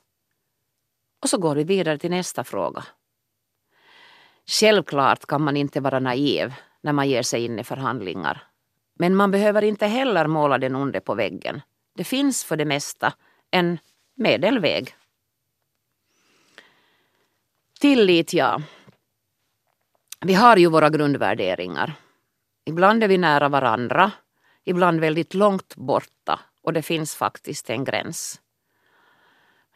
Och 1.24 1.30
så 1.30 1.38
går 1.38 1.56
vi 1.56 1.63
vidare 1.63 1.98
till 1.98 2.10
nästa 2.10 2.44
fråga. 2.44 2.84
Självklart 4.46 5.26
kan 5.26 5.41
man 5.41 5.58
inte 5.58 5.80
vara 5.80 6.00
naiv 6.00 6.54
när 6.82 6.94
man 6.94 7.10
ger 7.10 7.24
sig 7.24 7.46
in 7.46 7.60
i 7.60 7.63
förhandlingar. 7.63 8.44
Men 9.00 9.15
man 9.15 9.32
behöver 9.32 9.62
inte 9.62 9.86
heller 9.86 10.28
måla 10.28 10.58
den 10.58 10.76
onde 10.76 11.02
på 11.02 11.15
väggen. 11.15 11.62
Det 11.96 12.04
finns 12.04 12.44
för 12.44 12.58
det 12.58 12.65
mesta 12.65 13.13
en 13.52 13.80
medelväg. 14.15 14.96
Tillit, 17.80 18.34
ja. 18.34 18.62
Vi 20.22 20.34
har 20.34 20.58
ju 20.58 20.70
våra 20.70 20.90
grundvärderingar. 20.90 21.94
Ibland 22.66 23.04
är 23.04 23.08
vi 23.08 23.18
nära 23.18 23.50
varandra, 23.50 24.12
ibland 24.64 25.00
väldigt 25.00 25.34
långt 25.34 25.76
borta 25.76 26.40
och 26.62 26.74
det 26.74 26.82
finns 26.82 27.16
faktiskt 27.16 27.70
en 27.70 27.84
gräns. 27.84 28.42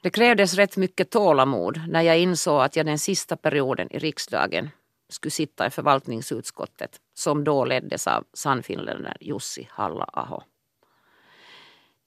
Det 0.02 0.10
krävdes 0.10 0.54
rätt 0.54 0.78
mycket 0.78 1.10
tålamod 1.10 1.82
när 1.88 2.02
jag 2.02 2.20
insåg 2.20 2.62
att 2.62 2.76
jag 2.76 2.86
den 2.86 3.00
sista 3.00 3.38
perioden 3.38 3.92
i 3.92 4.00
riksdagen 4.00 4.70
skulle 5.10 5.32
sitta 5.32 5.68
i 5.68 5.70
förvaltningsutskottet 5.70 7.00
som 7.14 7.44
då 7.44 7.66
leddes 7.66 8.08
av 8.08 8.24
sannfinländaren 8.34 9.18
Jussi 9.20 9.68
Halla-aho. 9.72 10.42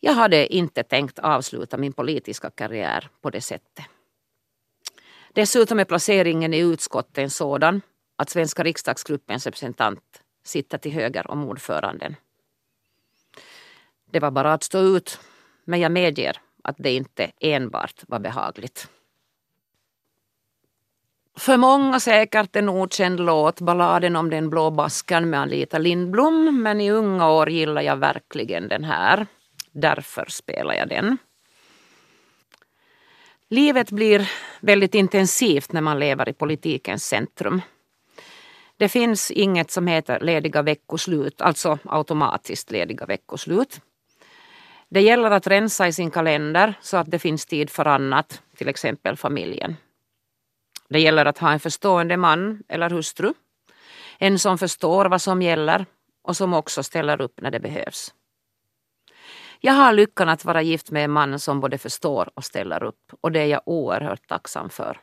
Jag 0.00 0.12
hade 0.12 0.54
inte 0.54 0.82
tänkt 0.82 1.18
avsluta 1.18 1.76
min 1.76 1.92
politiska 1.92 2.50
karriär 2.50 3.08
på 3.20 3.30
det 3.30 3.40
sättet. 3.40 3.84
Dessutom 5.32 5.78
är 5.78 5.84
placeringen 5.84 6.54
i 6.54 6.58
utskottet 6.58 7.32
sådan 7.32 7.80
att 8.16 8.30
svenska 8.30 8.62
riksdagsgruppens 8.62 9.46
representant 9.46 10.22
sitter 10.44 10.78
till 10.78 10.92
höger 10.92 11.30
om 11.30 11.44
ordföranden. 11.44 12.16
Det 14.10 14.20
var 14.20 14.30
bara 14.30 14.52
att 14.52 14.62
stå 14.62 14.78
ut, 14.78 15.20
men 15.64 15.80
jag 15.80 15.92
medger 15.92 16.36
att 16.64 16.76
det 16.78 16.90
inte 16.92 17.30
enbart 17.40 18.02
var 18.08 18.18
behagligt. 18.18 18.88
För 21.38 21.56
många 21.56 22.00
säkert 22.00 22.56
en 22.56 22.68
okänd 22.68 23.20
låt, 23.20 23.60
balladen 23.60 24.16
om 24.16 24.30
den 24.30 24.50
blå 24.50 24.70
baskan 24.70 25.30
med 25.30 25.40
Anita 25.40 25.78
Lindblom, 25.78 26.62
men 26.62 26.80
i 26.80 26.90
unga 26.90 27.30
år 27.30 27.50
gillar 27.50 27.82
jag 27.82 27.96
verkligen 27.96 28.68
den 28.68 28.84
här. 28.84 29.26
Därför 29.72 30.26
spelar 30.28 30.74
jag 30.74 30.88
den. 30.88 31.18
Livet 33.52 33.90
blir 33.90 34.30
väldigt 34.60 34.94
intensivt 34.94 35.72
när 35.72 35.80
man 35.80 35.98
lever 35.98 36.28
i 36.28 36.32
politikens 36.32 37.04
centrum. 37.04 37.62
Det 38.76 38.88
finns 38.88 39.30
inget 39.30 39.70
som 39.70 39.86
heter 39.86 40.20
lediga 40.20 40.62
veckoslut, 40.62 41.40
alltså 41.40 41.78
automatiskt 41.84 42.70
lediga 42.70 43.06
veckoslut. 43.06 43.80
Det 44.88 45.00
gäller 45.00 45.30
att 45.30 45.46
rensa 45.46 45.88
i 45.88 45.92
sin 45.92 46.10
kalender 46.10 46.74
så 46.80 46.96
att 46.96 47.10
det 47.10 47.18
finns 47.18 47.46
tid 47.46 47.70
för 47.70 47.84
annat, 47.84 48.42
till 48.56 48.68
exempel 48.68 49.16
familjen. 49.16 49.76
Det 50.88 51.00
gäller 51.00 51.26
att 51.26 51.38
ha 51.38 51.52
en 51.52 51.60
förstående 51.60 52.16
man 52.16 52.62
eller 52.68 52.90
hustru. 52.90 53.32
En 54.18 54.38
som 54.38 54.58
förstår 54.58 55.04
vad 55.04 55.22
som 55.22 55.42
gäller 55.42 55.86
och 56.22 56.36
som 56.36 56.54
också 56.54 56.82
ställer 56.82 57.20
upp 57.20 57.40
när 57.40 57.50
det 57.50 57.60
behövs. 57.60 58.14
Jag 59.64 59.72
har 59.72 59.92
lyckan 59.92 60.28
att 60.28 60.44
vara 60.44 60.62
gift 60.62 60.90
med 60.90 61.04
en 61.04 61.10
man 61.10 61.38
som 61.38 61.60
både 61.60 61.78
förstår 61.78 62.30
och 62.34 62.44
ställer 62.44 62.82
upp 62.82 63.12
och 63.20 63.32
det 63.32 63.40
är 63.40 63.46
jag 63.46 63.62
oerhört 63.66 64.28
tacksam 64.28 64.70
för. 64.70 65.00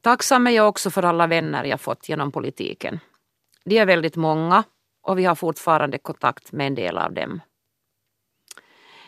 Tacksam 0.00 0.46
är 0.46 0.50
jag 0.50 0.68
också 0.68 0.90
för 0.90 1.02
alla 1.02 1.26
vänner 1.26 1.64
jag 1.64 1.80
fått 1.80 2.08
genom 2.08 2.32
politiken. 2.32 3.00
De 3.64 3.78
är 3.78 3.86
väldigt 3.86 4.16
många 4.16 4.64
och 5.02 5.18
vi 5.18 5.24
har 5.24 5.34
fortfarande 5.34 5.98
kontakt 5.98 6.52
med 6.52 6.66
en 6.66 6.74
del 6.74 6.98
av 6.98 7.12
dem. 7.12 7.40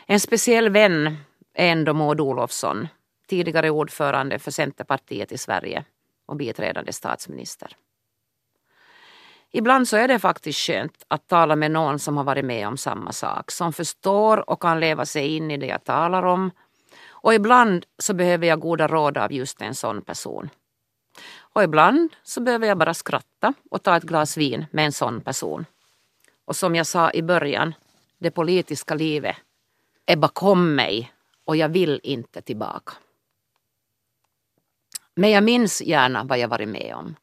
En 0.05 0.19
speciell 0.19 0.69
vän 0.69 1.17
är 1.53 1.71
ändå 1.71 1.93
Maud 1.93 2.21
Olofsson, 2.21 2.87
tidigare 3.27 3.69
ordförande 3.69 4.39
för 4.39 4.51
Centerpartiet 4.51 5.31
i 5.31 5.37
Sverige 5.37 5.85
och 6.25 6.35
biträdande 6.35 6.93
statsminister. 6.93 7.77
Ibland 9.57 9.87
så 9.87 9.97
är 9.97 10.07
det 10.07 10.19
faktiskt 10.19 10.59
skönt 10.59 11.05
att 11.07 11.27
tala 11.27 11.55
med 11.55 11.71
någon 11.71 11.99
som 11.99 12.17
har 12.17 12.23
varit 12.23 12.45
med 12.45 12.67
om 12.67 12.77
samma 12.77 13.11
sak, 13.11 13.51
som 13.51 13.73
förstår 13.73 14.49
och 14.49 14.61
kan 14.61 14.79
leva 14.79 15.05
sig 15.05 15.35
in 15.35 15.51
i 15.51 15.57
det 15.57 15.65
jag 15.65 15.83
talar 15.83 16.23
om. 16.23 16.51
Och 17.07 17.33
ibland 17.33 17.85
så 17.97 18.13
behöver 18.13 18.47
jag 18.47 18.59
goda 18.59 18.87
råd 18.87 19.17
av 19.17 19.31
just 19.31 19.61
en 19.61 19.75
sån 19.75 20.01
person. 20.01 20.49
Och 21.37 21.63
ibland 21.63 22.15
så 22.23 22.41
behöver 22.41 22.67
jag 22.67 22.77
bara 22.77 22.93
skratta 22.93 23.53
och 23.71 23.83
ta 23.83 23.97
ett 23.97 24.03
glas 24.03 24.37
vin 24.37 24.65
med 24.71 24.85
en 24.85 24.91
sån 24.91 25.21
person. 25.21 25.65
Och 26.45 26.55
som 26.55 26.75
jag 26.75 26.87
sa 26.87 27.11
i 27.11 27.21
början, 27.21 27.73
det 28.17 28.31
politiska 28.31 28.95
livet 28.95 29.35
är 30.05 30.15
bakom 30.15 30.75
mig 30.75 31.11
och 31.45 31.55
jag 31.55 31.69
vill 31.69 31.99
inte 32.03 32.41
tillbaka. 32.41 32.93
Men 35.15 35.31
jag 35.31 35.43
minns 35.43 35.81
gärna 35.81 36.23
vad 36.23 36.39
jag 36.39 36.47
varit 36.47 36.69
med 36.69 36.95
om 36.95 37.15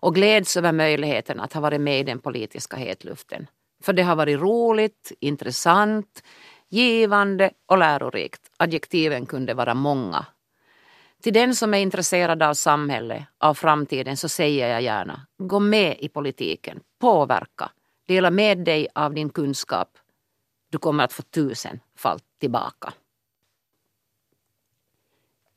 och 0.00 0.14
gläds 0.14 0.56
över 0.56 0.72
möjligheten 0.72 1.40
att 1.40 1.52
ha 1.52 1.60
varit 1.60 1.80
med 1.80 2.00
i 2.00 2.02
den 2.02 2.18
politiska 2.18 2.76
hetluften. 2.76 3.46
För 3.82 3.92
det 3.92 4.02
har 4.02 4.16
varit 4.16 4.40
roligt, 4.40 5.12
intressant, 5.20 6.22
givande 6.68 7.50
och 7.66 7.78
lärorikt. 7.78 8.50
Adjektiven 8.56 9.26
kunde 9.26 9.54
vara 9.54 9.74
många. 9.74 10.26
Till 11.22 11.32
den 11.32 11.54
som 11.54 11.74
är 11.74 11.78
intresserad 11.78 12.42
av 12.42 12.54
samhället, 12.54 13.24
av 13.38 13.54
framtiden, 13.54 14.16
så 14.16 14.28
säger 14.28 14.68
jag 14.68 14.82
gärna, 14.82 15.26
gå 15.38 15.58
med 15.58 15.96
i 15.98 16.08
politiken, 16.08 16.80
påverka, 17.00 17.70
dela 18.06 18.30
med 18.30 18.58
dig 18.58 18.88
av 18.94 19.14
din 19.14 19.30
kunskap. 19.30 19.88
Du 20.70 20.78
kommer 20.78 21.04
att 21.04 21.12
få 21.12 21.22
tusen 21.22 21.80
fall 21.96 22.20
tillbaka. 22.40 22.92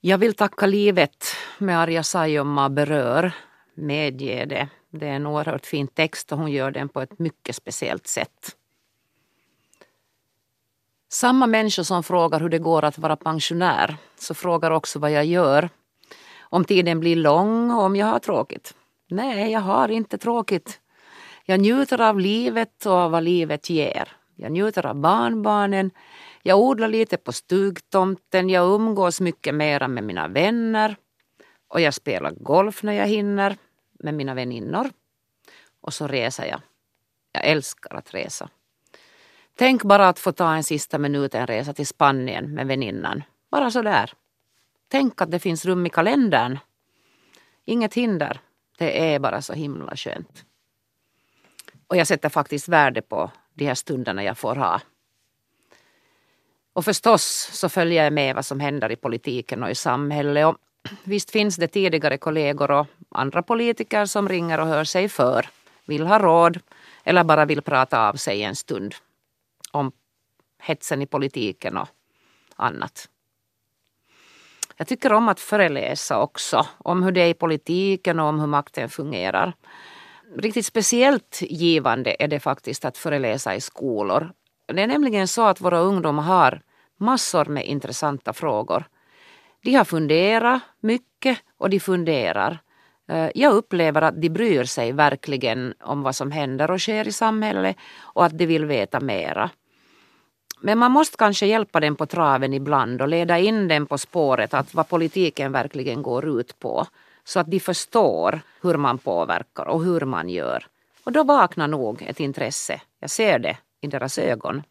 Jag 0.02 0.18
vill 0.18 0.34
tacka 0.34 0.66
livet 0.66 1.26
med 1.58 1.80
Arja 1.80 2.04
Saijonmaa 2.04 2.70
berör 2.70 3.34
medge 3.74 4.46
det. 4.46 4.70
Det 4.90 5.08
är 5.08 5.14
en 5.14 5.28
oerhört 5.28 5.66
fin 5.66 5.88
text 5.88 6.32
och 6.32 6.38
hon 6.38 6.52
gör 6.52 6.72
den 6.72 6.90
på 6.90 7.02
ett 7.02 7.20
mycket 7.20 7.56
speciellt 7.56 8.08
sätt. 8.08 8.56
Samma 11.12 11.48
människor 11.48 11.84
som 11.84 12.04
frågar 12.04 12.40
hur 12.40 12.50
det 12.50 12.60
går 12.60 12.86
att 12.86 12.98
vara 12.98 13.16
pensionär 13.16 13.98
så 14.20 14.34
frågar 14.34 14.72
också 14.72 15.00
vad 15.00 15.12
jag 15.12 15.26
gör. 15.26 15.70
Om 16.40 16.66
tiden 16.66 17.00
blir 17.00 17.16
lång 17.16 17.72
och 17.72 17.84
om 17.84 17.96
jag 17.96 18.06
har 18.06 18.20
tråkigt. 18.20 18.74
Nej, 19.10 19.52
jag 19.52 19.60
har 19.60 19.92
inte 19.92 20.18
tråkigt. 20.18 20.80
Jag 21.46 21.60
njuter 21.60 22.02
av 22.02 22.20
livet 22.20 22.86
och 22.86 22.94
av 22.94 23.12
vad 23.12 23.24
livet 23.24 23.70
ger. 23.70 24.12
Jag 24.36 24.52
njuter 24.52 24.86
av 24.86 24.96
barnbarnen. 24.96 25.92
Jag 26.44 26.60
odlar 26.60 26.88
lite 26.88 27.18
på 27.18 27.32
stugtomten. 27.32 28.50
Jag 28.50 28.76
umgås 28.76 29.22
mycket 29.22 29.56
mera 29.56 29.88
med 29.88 30.04
mina 30.04 30.28
vänner. 30.28 30.96
Och 31.74 31.82
jag 31.82 31.94
spelar 31.94 32.32
golf 32.32 32.84
när 32.84 32.94
jag 32.94 33.08
hinner 33.08 33.58
med 33.92 34.14
mina 34.14 34.34
väninnor. 34.34 34.90
Och 35.82 35.94
så 35.94 36.08
reser 36.08 36.46
jag. 36.46 36.62
Jag 37.32 37.46
älskar 37.46 37.96
att 37.96 38.14
resa. 38.14 38.50
Tänk 39.56 39.84
bara 39.84 40.08
att 40.08 40.20
få 40.20 40.32
ta 40.32 40.56
en 40.56 40.64
sista 40.64 40.98
minuten 40.98 41.48
resa 41.48 41.74
till 41.74 41.88
Spanien 41.88 42.54
med 42.54 42.68
väninnan. 42.68 43.24
Bara 43.52 43.72
så 43.72 43.82
där. 43.82 44.14
Tänk 44.88 45.22
att 45.22 45.32
det 45.32 45.40
finns 45.40 45.66
rum 45.66 45.86
i 45.86 45.90
kalendern. 45.90 46.60
Inget 47.66 47.94
hinder. 47.94 48.40
Det 48.78 49.14
är 49.14 49.20
bara 49.20 49.42
så 49.42 49.54
himla 49.54 49.96
skönt. 49.96 50.46
Och 51.88 51.98
jag 51.98 52.08
sätter 52.08 52.30
faktiskt 52.30 52.68
värde 52.68 53.02
på 53.02 53.32
de 53.54 53.66
här 53.66 53.76
stunderna 53.76 54.24
jag 54.24 54.38
får 54.38 54.56
ha. 54.56 54.82
Och 56.74 56.86
förstås 56.86 57.50
så 57.54 57.70
följer 57.70 58.04
jag 58.04 58.14
med 58.14 58.36
vad 58.36 58.46
som 58.46 58.60
händer 58.60 58.92
i 58.92 58.96
politiken 58.96 59.64
och 59.64 59.72
i 59.72 59.76
samhället. 59.76 60.46
Och 60.46 60.58
visst 61.04 61.32
finns 61.32 61.56
det 61.56 61.68
tidigare 61.68 62.18
kollegor 62.18 62.72
och 62.72 62.88
andra 63.10 63.44
politiker 63.44 64.06
som 64.06 64.30
ringer 64.30 64.60
och 64.60 64.68
hör 64.68 64.84
sig 64.84 65.10
för, 65.10 65.50
vill 65.86 66.08
ha 66.08 66.20
råd 66.20 66.60
eller 67.04 67.24
bara 67.24 67.46
vill 67.46 67.62
prata 67.62 68.10
av 68.10 68.14
sig 68.14 68.44
en 68.44 68.56
stund 68.56 68.96
om 69.72 69.92
hetsen 70.60 71.02
i 71.02 71.06
politiken 71.06 71.78
och 71.78 71.88
annat. 72.56 73.10
Jag 74.78 74.88
tycker 74.88 75.14
om 75.14 75.30
att 75.30 75.40
föreläsa 75.40 76.20
också 76.20 76.68
om 76.78 77.04
hur 77.04 77.12
det 77.12 77.22
är 77.22 77.28
i 77.28 77.34
politiken 77.34 78.20
och 78.20 78.26
om 78.26 78.40
hur 78.40 78.48
makten 78.48 78.90
fungerar. 78.90 79.54
Riktigt 80.38 80.66
speciellt 80.66 81.42
givande 81.42 82.16
är 82.20 82.28
det 82.28 82.40
faktiskt 82.40 82.86
att 82.86 82.98
föreläsa 82.98 83.56
i 83.56 83.62
skolor 83.62 84.34
Det 84.68 84.82
är 84.82 84.88
nämligen 84.88 85.28
så 85.28 85.46
att 85.46 85.62
våra 85.62 85.80
ungdomar 85.80 86.24
har 86.24 86.62
massor 86.98 87.46
med 87.46 87.66
intressanta 87.66 88.34
frågor. 88.34 88.86
De 89.64 89.74
har 89.74 89.86
funderat 89.86 90.62
mycket 90.80 91.40
och 91.58 91.70
de 91.70 91.80
funderar. 91.80 92.60
Eh, 93.10 93.30
jag 93.36 93.54
upplever 93.54 94.02
att 94.02 94.22
de 94.22 94.30
bryr 94.30 94.64
sig 94.64 94.92
verkligen 94.92 95.74
om 95.82 96.04
vad 96.04 96.16
som 96.16 96.32
händer 96.32 96.72
och 96.72 96.82
sker 96.82 97.08
i 97.08 97.12
samhället 97.12 97.78
och 98.00 98.26
att 98.26 98.38
de 98.38 98.46
vill 98.46 98.66
veta 98.66 99.00
mera. 99.00 99.50
Men 100.62 100.78
man 100.78 100.92
måste 100.92 101.18
kanske 101.18 101.46
hjälpa 101.46 101.80
dem 101.80 101.96
på 101.96 102.06
traven 102.06 102.54
ibland 102.54 103.02
och 103.02 103.08
leda 103.08 103.40
in 103.40 103.68
dem 103.68 103.86
på 103.86 103.98
spåret 103.98 104.54
att 104.54 104.74
vad 104.74 104.90
politiken 104.90 105.52
verkligen 105.52 106.02
går 106.02 106.40
ut 106.40 106.60
på. 106.60 106.88
Så 107.24 107.40
att 107.40 107.52
de 107.52 107.60
förstår 107.60 108.42
hur 108.62 108.78
man 108.78 108.98
påverkar 108.98 109.66
och 109.66 109.84
hur 109.84 110.02
man 110.02 110.30
gör. 110.30 110.68
Och 111.04 111.12
då 111.12 111.24
vaknar 111.24 111.68
nog 111.68 112.02
ett 112.02 112.20
intresse. 112.20 112.82
Jag 113.00 113.10
ser 113.10 113.40
det 113.40 113.58
i 113.82 113.88
deras 113.88 114.18
ögon. 114.18 114.64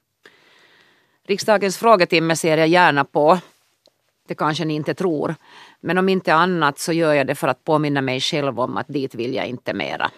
Riksdagens 1.27 1.79
frågetimme 1.79 2.37
ser 2.37 2.59
jag 2.59 2.69
gärna 2.69 3.05
på. 3.05 3.39
Det 4.29 4.35
kanske 4.35 4.65
ni 4.65 4.75
inte 4.75 4.95
tror. 4.95 5.35
Men 5.81 5.99
om 5.99 6.09
inte 6.09 6.35
annat 6.35 6.79
så 6.79 6.93
gör 6.93 7.15
jag 7.15 7.27
det 7.27 7.35
för 7.35 7.49
att 7.49 7.65
påminna 7.65 8.01
mig 8.01 8.21
själv 8.21 8.61
om 8.61 8.77
att 8.77 8.89
dit 8.89 9.15
vill 9.15 9.35
jag 9.35 9.47
inte 9.47 9.75
mera. 9.75 10.11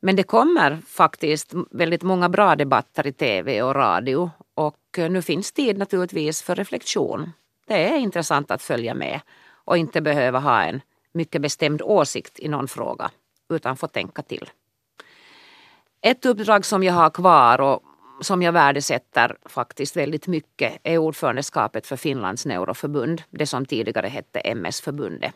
Men 0.00 0.16
det 0.16 0.22
kommer 0.22 0.78
faktiskt 0.86 1.52
väldigt 1.70 2.02
många 2.02 2.28
bra 2.28 2.56
debatter 2.56 3.06
i 3.06 3.12
tv 3.12 3.62
och 3.62 3.74
radio 3.74 4.30
och 4.54 4.98
eh, 4.98 5.10
nu 5.10 5.22
finns 5.22 5.52
tid 5.52 5.78
naturligtvis 5.78 6.42
för 6.42 6.54
reflektion. 6.54 7.32
Det 7.66 7.88
är 7.88 7.96
intressant 7.96 8.50
att 8.50 8.62
följa 8.62 8.94
med 8.94 9.20
och 9.64 9.76
inte 9.76 10.00
behöva 10.00 10.38
ha 10.38 10.62
en 10.62 10.80
mycket 11.12 11.42
bestämd 11.42 11.82
åsikt 11.82 12.38
i 12.38 12.48
någon 12.48 12.68
fråga 12.68 13.10
utan 13.48 13.76
få 13.76 13.88
tänka 13.88 14.22
till. 14.22 14.50
Ett 16.00 16.26
uppdrag 16.26 16.64
som 16.64 16.82
jag 16.82 16.94
har 16.94 17.10
kvar 17.10 17.60
och 17.60 17.82
som 18.20 18.42
jag 18.42 18.52
värdesätter 18.52 19.36
faktiskt 19.44 19.96
väldigt 19.96 20.26
mycket 20.26 20.78
är 20.82 20.98
ordförandeskapet 20.98 21.86
för 21.86 21.96
Finlands 21.96 22.46
neuroförbund, 22.46 23.22
det 23.30 23.46
som 23.46 23.66
tidigare 23.66 24.06
hette 24.06 24.40
MS-förbundet. 24.40 25.32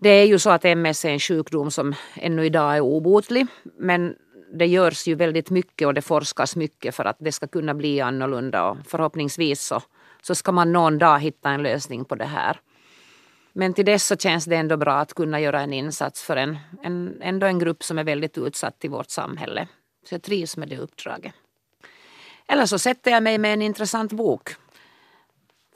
Det 0.00 0.08
är 0.08 0.24
ju 0.24 0.38
så 0.38 0.50
att 0.50 0.64
MS 0.64 1.04
är 1.04 1.10
en 1.10 1.18
sjukdom 1.18 1.70
som 1.70 1.94
ännu 2.14 2.46
idag 2.46 2.76
är 2.76 2.80
obotlig 2.80 3.46
men 3.78 4.14
det 4.54 4.66
görs 4.66 5.06
ju 5.06 5.14
väldigt 5.14 5.50
mycket 5.50 5.86
och 5.86 5.94
det 5.94 6.02
forskas 6.02 6.56
mycket 6.56 6.94
för 6.94 7.04
att 7.04 7.16
det 7.18 7.32
ska 7.32 7.46
kunna 7.46 7.74
bli 7.74 8.00
annorlunda 8.00 8.64
och 8.64 8.76
förhoppningsvis 8.86 9.62
så, 9.62 9.82
så 10.22 10.34
ska 10.34 10.52
man 10.52 10.72
någon 10.72 10.98
dag 10.98 11.20
hitta 11.20 11.50
en 11.50 11.62
lösning 11.62 12.04
på 12.04 12.14
det 12.14 12.24
här. 12.24 12.60
Men 13.52 13.74
till 13.74 13.84
dess 13.84 14.06
så 14.06 14.16
känns 14.16 14.44
det 14.44 14.56
ändå 14.56 14.76
bra 14.76 14.94
att 14.94 15.14
kunna 15.14 15.40
göra 15.40 15.60
en 15.60 15.72
insats 15.72 16.22
för 16.22 16.36
en, 16.36 16.58
en, 16.82 17.22
ändå 17.22 17.46
en 17.46 17.58
grupp 17.58 17.82
som 17.82 17.98
är 17.98 18.04
väldigt 18.04 18.38
utsatt 18.38 18.84
i 18.84 18.88
vårt 18.88 19.10
samhälle. 19.10 19.68
Så 20.08 20.14
jag 20.14 20.22
trivs 20.22 20.56
med 20.56 20.68
det 20.68 20.78
uppdraget. 20.78 21.34
Eller 22.48 22.66
så 22.66 22.78
sätter 22.78 23.10
jag 23.10 23.22
mig 23.22 23.38
med 23.38 23.52
en 23.52 23.62
intressant 23.62 24.12
bok 24.12 24.50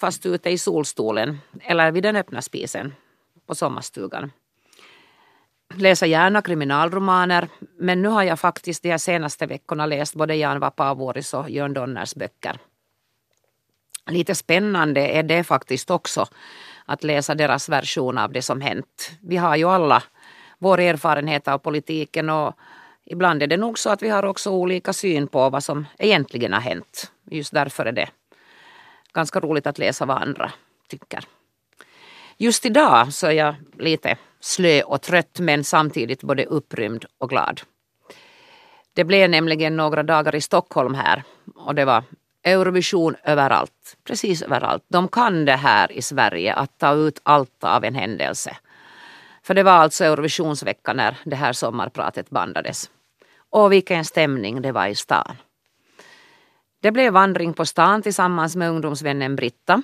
fast 0.00 0.26
ute 0.26 0.50
i 0.50 0.59
solstolen 0.59 1.38
eller 1.61 1.92
vid 1.92 2.02
den 2.02 2.16
öppna 2.16 2.42
spisen 2.42 2.94
på 3.46 3.54
sommarstugan. 3.54 4.33
Läser 5.74 6.07
gärna 6.07 6.42
kriminalromaner 6.42 7.48
men 7.78 8.02
nu 8.02 8.09
har 8.09 8.22
jag 8.22 8.40
faktiskt 8.40 8.83
de 8.83 8.90
här 8.90 8.98
senaste 8.98 9.46
veckorna 9.46 9.87
läst 9.87 10.14
både 10.14 10.37
Jan 10.37 10.61
Vapaavuoris 10.61 11.35
och 11.35 11.50
Jörn 11.50 11.74
Donners 11.74 12.14
böcker. 12.14 12.59
Lite 14.11 14.35
spännande 14.35 15.00
är 15.00 15.22
det 15.22 15.44
faktiskt 15.44 15.90
också 15.90 16.26
att 16.85 17.04
läsa 17.04 17.35
deras 17.35 17.68
version 17.68 18.18
av 18.18 18.33
det 18.33 18.42
som 18.42 18.61
hänt. 18.61 19.11
Vi 19.20 19.37
har 19.37 19.57
ju 19.57 19.64
alla 19.64 20.02
vår 20.59 20.81
erfarenhet 20.81 21.48
av 21.48 21.59
politiken 21.59 22.31
och 22.31 22.54
ibland 23.11 23.42
är 23.42 23.47
det 23.47 23.57
nog 23.57 23.79
så 23.79 23.90
att 23.90 24.03
vi 24.03 24.09
har 24.09 24.25
också 24.25 24.51
olika 24.51 24.92
syn 24.92 25.29
på 25.29 25.51
vad 25.51 25.64
som 25.64 25.87
egentligen 25.99 26.53
har 26.53 26.61
hänt. 26.61 27.12
Just 27.31 27.53
därför 27.53 27.87
är 27.87 27.92
det 27.92 28.09
ganska 29.12 29.40
roligt 29.40 29.66
att 29.66 29.79
läsa 29.79 30.07
vad 30.07 30.23
andra 30.23 30.53
tycker. 30.88 31.25
Just 32.37 32.66
idag 32.66 33.12
så 33.12 33.27
är 33.27 33.33
jag 33.33 33.55
lite 33.79 34.16
slö 34.40 34.83
och 34.83 35.03
trött 35.03 35.38
men 35.38 35.64
samtidigt 35.64 36.23
både 36.23 36.44
upprymd 36.44 37.05
och 37.18 37.29
glad. 37.29 37.61
Det 38.92 39.05
blev 39.05 39.31
nämligen 39.31 39.77
några 39.77 40.03
dagar 40.03 40.35
i 40.35 40.40
Stockholm 40.40 40.94
här 40.94 41.23
och 41.55 41.75
det 41.75 41.85
var 41.85 42.05
Eurovision 42.42 43.16
överallt, 43.25 43.97
precis 44.05 44.42
överallt. 44.42 44.85
De 44.88 45.09
kan 45.09 45.44
det 45.44 45.57
här 45.57 45.92
i 45.92 46.03
Sverige, 46.03 46.55
att 46.55 46.79
ta 46.79 46.94
ut 46.94 47.21
allt 47.23 47.64
av 47.64 47.85
en 47.85 47.94
händelse. 47.94 48.57
För 49.42 49.55
det 49.55 49.62
var 49.62 49.73
alltså 49.73 50.05
Eurovisionsveckan 50.05 50.97
när 50.97 51.16
det 51.25 51.37
här 51.37 51.53
sommarpratet 51.53 52.31
bandades. 52.31 52.90
Och 53.51 53.73
vilken 53.73 54.05
stämning 54.05 54.63
det 54.63 54.73
var 54.73 54.87
i 54.87 54.95
stan. 54.95 55.37
Det 56.81 56.93
blev 56.93 57.13
vandring 57.13 57.55
på 57.55 57.67
stan 57.67 58.03
tillsammans 58.03 58.57
med 58.57 58.71
ungdomsvännen 58.71 59.37
Britta. 59.37 59.83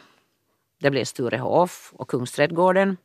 Det 0.80 0.90
blev 0.90 1.04
Sturehof 1.04 1.92
och 1.96 2.08
Kungsträdgården. 2.08 2.96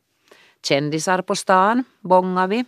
Kändisar 0.62 1.22
på 1.22 1.36
stan 1.36 1.84
bångar 2.00 2.46
vi. 2.46 2.64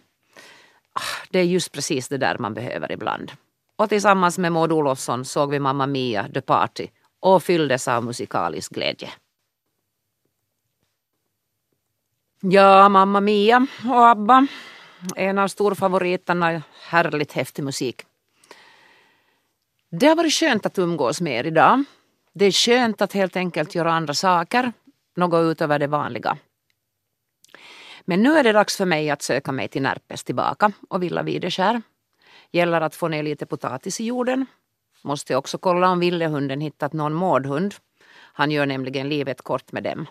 Ah, 0.93 1.27
det 1.31 1.39
är 1.39 1.45
just 1.45 1.73
precis 1.73 2.09
det 2.09 2.19
där 2.19 2.39
man 2.39 2.55
behöver 2.55 2.93
ibland. 2.93 3.33
Och 3.77 3.89
tillsammans 3.89 4.39
med 4.39 4.53
Maud 4.53 4.73
Olofsson 4.73 5.25
såg 5.25 5.51
vi 5.51 5.59
Mamma 5.61 5.87
Mia 5.87 6.29
The 6.35 6.41
Party 6.41 6.89
och 7.21 7.43
fylldes 7.43 7.89
av 7.89 8.05
musikalisk 8.05 8.73
glädje. 8.73 9.11
Ja, 12.41 12.89
Mamma 12.89 13.21
Mia 13.21 13.67
och 13.85 14.09
ABBA. 14.09 14.47
En 15.17 15.39
av 15.39 15.49
storfavoriterna. 15.49 16.63
Härligt 16.89 17.33
häftig 17.33 17.65
musik. 17.65 18.03
Det 19.91 20.07
har 20.07 20.17
varit 20.17 20.33
skönt 20.33 20.67
att 20.67 20.79
umgås 20.79 21.21
med 21.21 21.33
er 21.33 21.47
idag. 21.47 21.85
Det 22.33 22.45
är 22.45 22.53
skönt 22.53 23.03
att 23.03 23.13
helt 23.13 23.37
enkelt 23.37 23.75
göra 23.75 23.93
andra 23.93 24.15
saker, 24.15 24.73
något 25.17 25.53
utöver 25.53 25.79
det 25.79 25.87
vanliga. 25.87 26.39
Men 28.05 28.23
nu 28.23 28.37
är 28.39 28.45
det 28.45 28.53
dags 28.53 28.77
för 28.77 28.85
mig 28.85 29.11
att 29.11 29.23
söka 29.23 29.53
mig 29.53 29.69
till 29.69 29.83
Närpes 29.83 30.25
tillbaka 30.25 30.73
och 30.89 31.03
Villa 31.03 31.23
Videskär. 31.23 31.83
Gäller 32.51 32.81
att 32.81 32.95
få 32.95 33.09
ner 33.09 33.23
lite 33.23 33.47
potatis 33.47 34.01
i 34.01 34.05
jorden. 34.05 34.47
Måste 35.03 35.37
också 35.37 35.59
kolla 35.59 35.89
om 35.89 36.01
villehunden 36.01 36.61
hittat 36.61 36.93
någon 36.93 37.13
mårdhund. 37.13 37.75
Han 38.13 38.51
gör 38.51 38.67
nämligen 38.67 39.09
livet 39.09 39.43
kort 39.43 39.73
med 39.73 39.83
dem. 39.83 40.07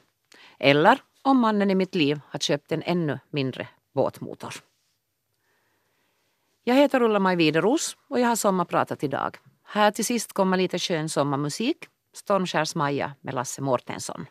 Eller 0.60 1.01
om 1.21 1.39
mannen 1.39 1.71
i 1.71 1.75
mitt 1.75 1.95
liv 1.95 2.19
har 2.30 2.39
köpt 2.39 2.71
en 2.71 2.84
ännu 2.84 3.19
mindre 3.30 3.67
båtmotor. 3.93 4.54
Jag 6.63 6.76
heter 6.76 7.02
Ulla-Maj 7.02 7.36
Wideros 7.36 7.97
och 8.10 8.19
jag 8.19 8.28
har 8.28 8.36
sommarpratat 8.36 9.04
idag. 9.04 9.38
Här 9.63 9.91
till 9.91 10.06
sist 10.06 10.34
kommer 10.34 10.58
lite 10.58 10.80
skön 10.80 11.10
sommarmusik. 11.10 11.78
Stormskärs 12.15 12.76
Maja 12.76 13.13
med 13.21 13.34
Lasse 13.34 13.62
Mårtensson. 13.62 14.26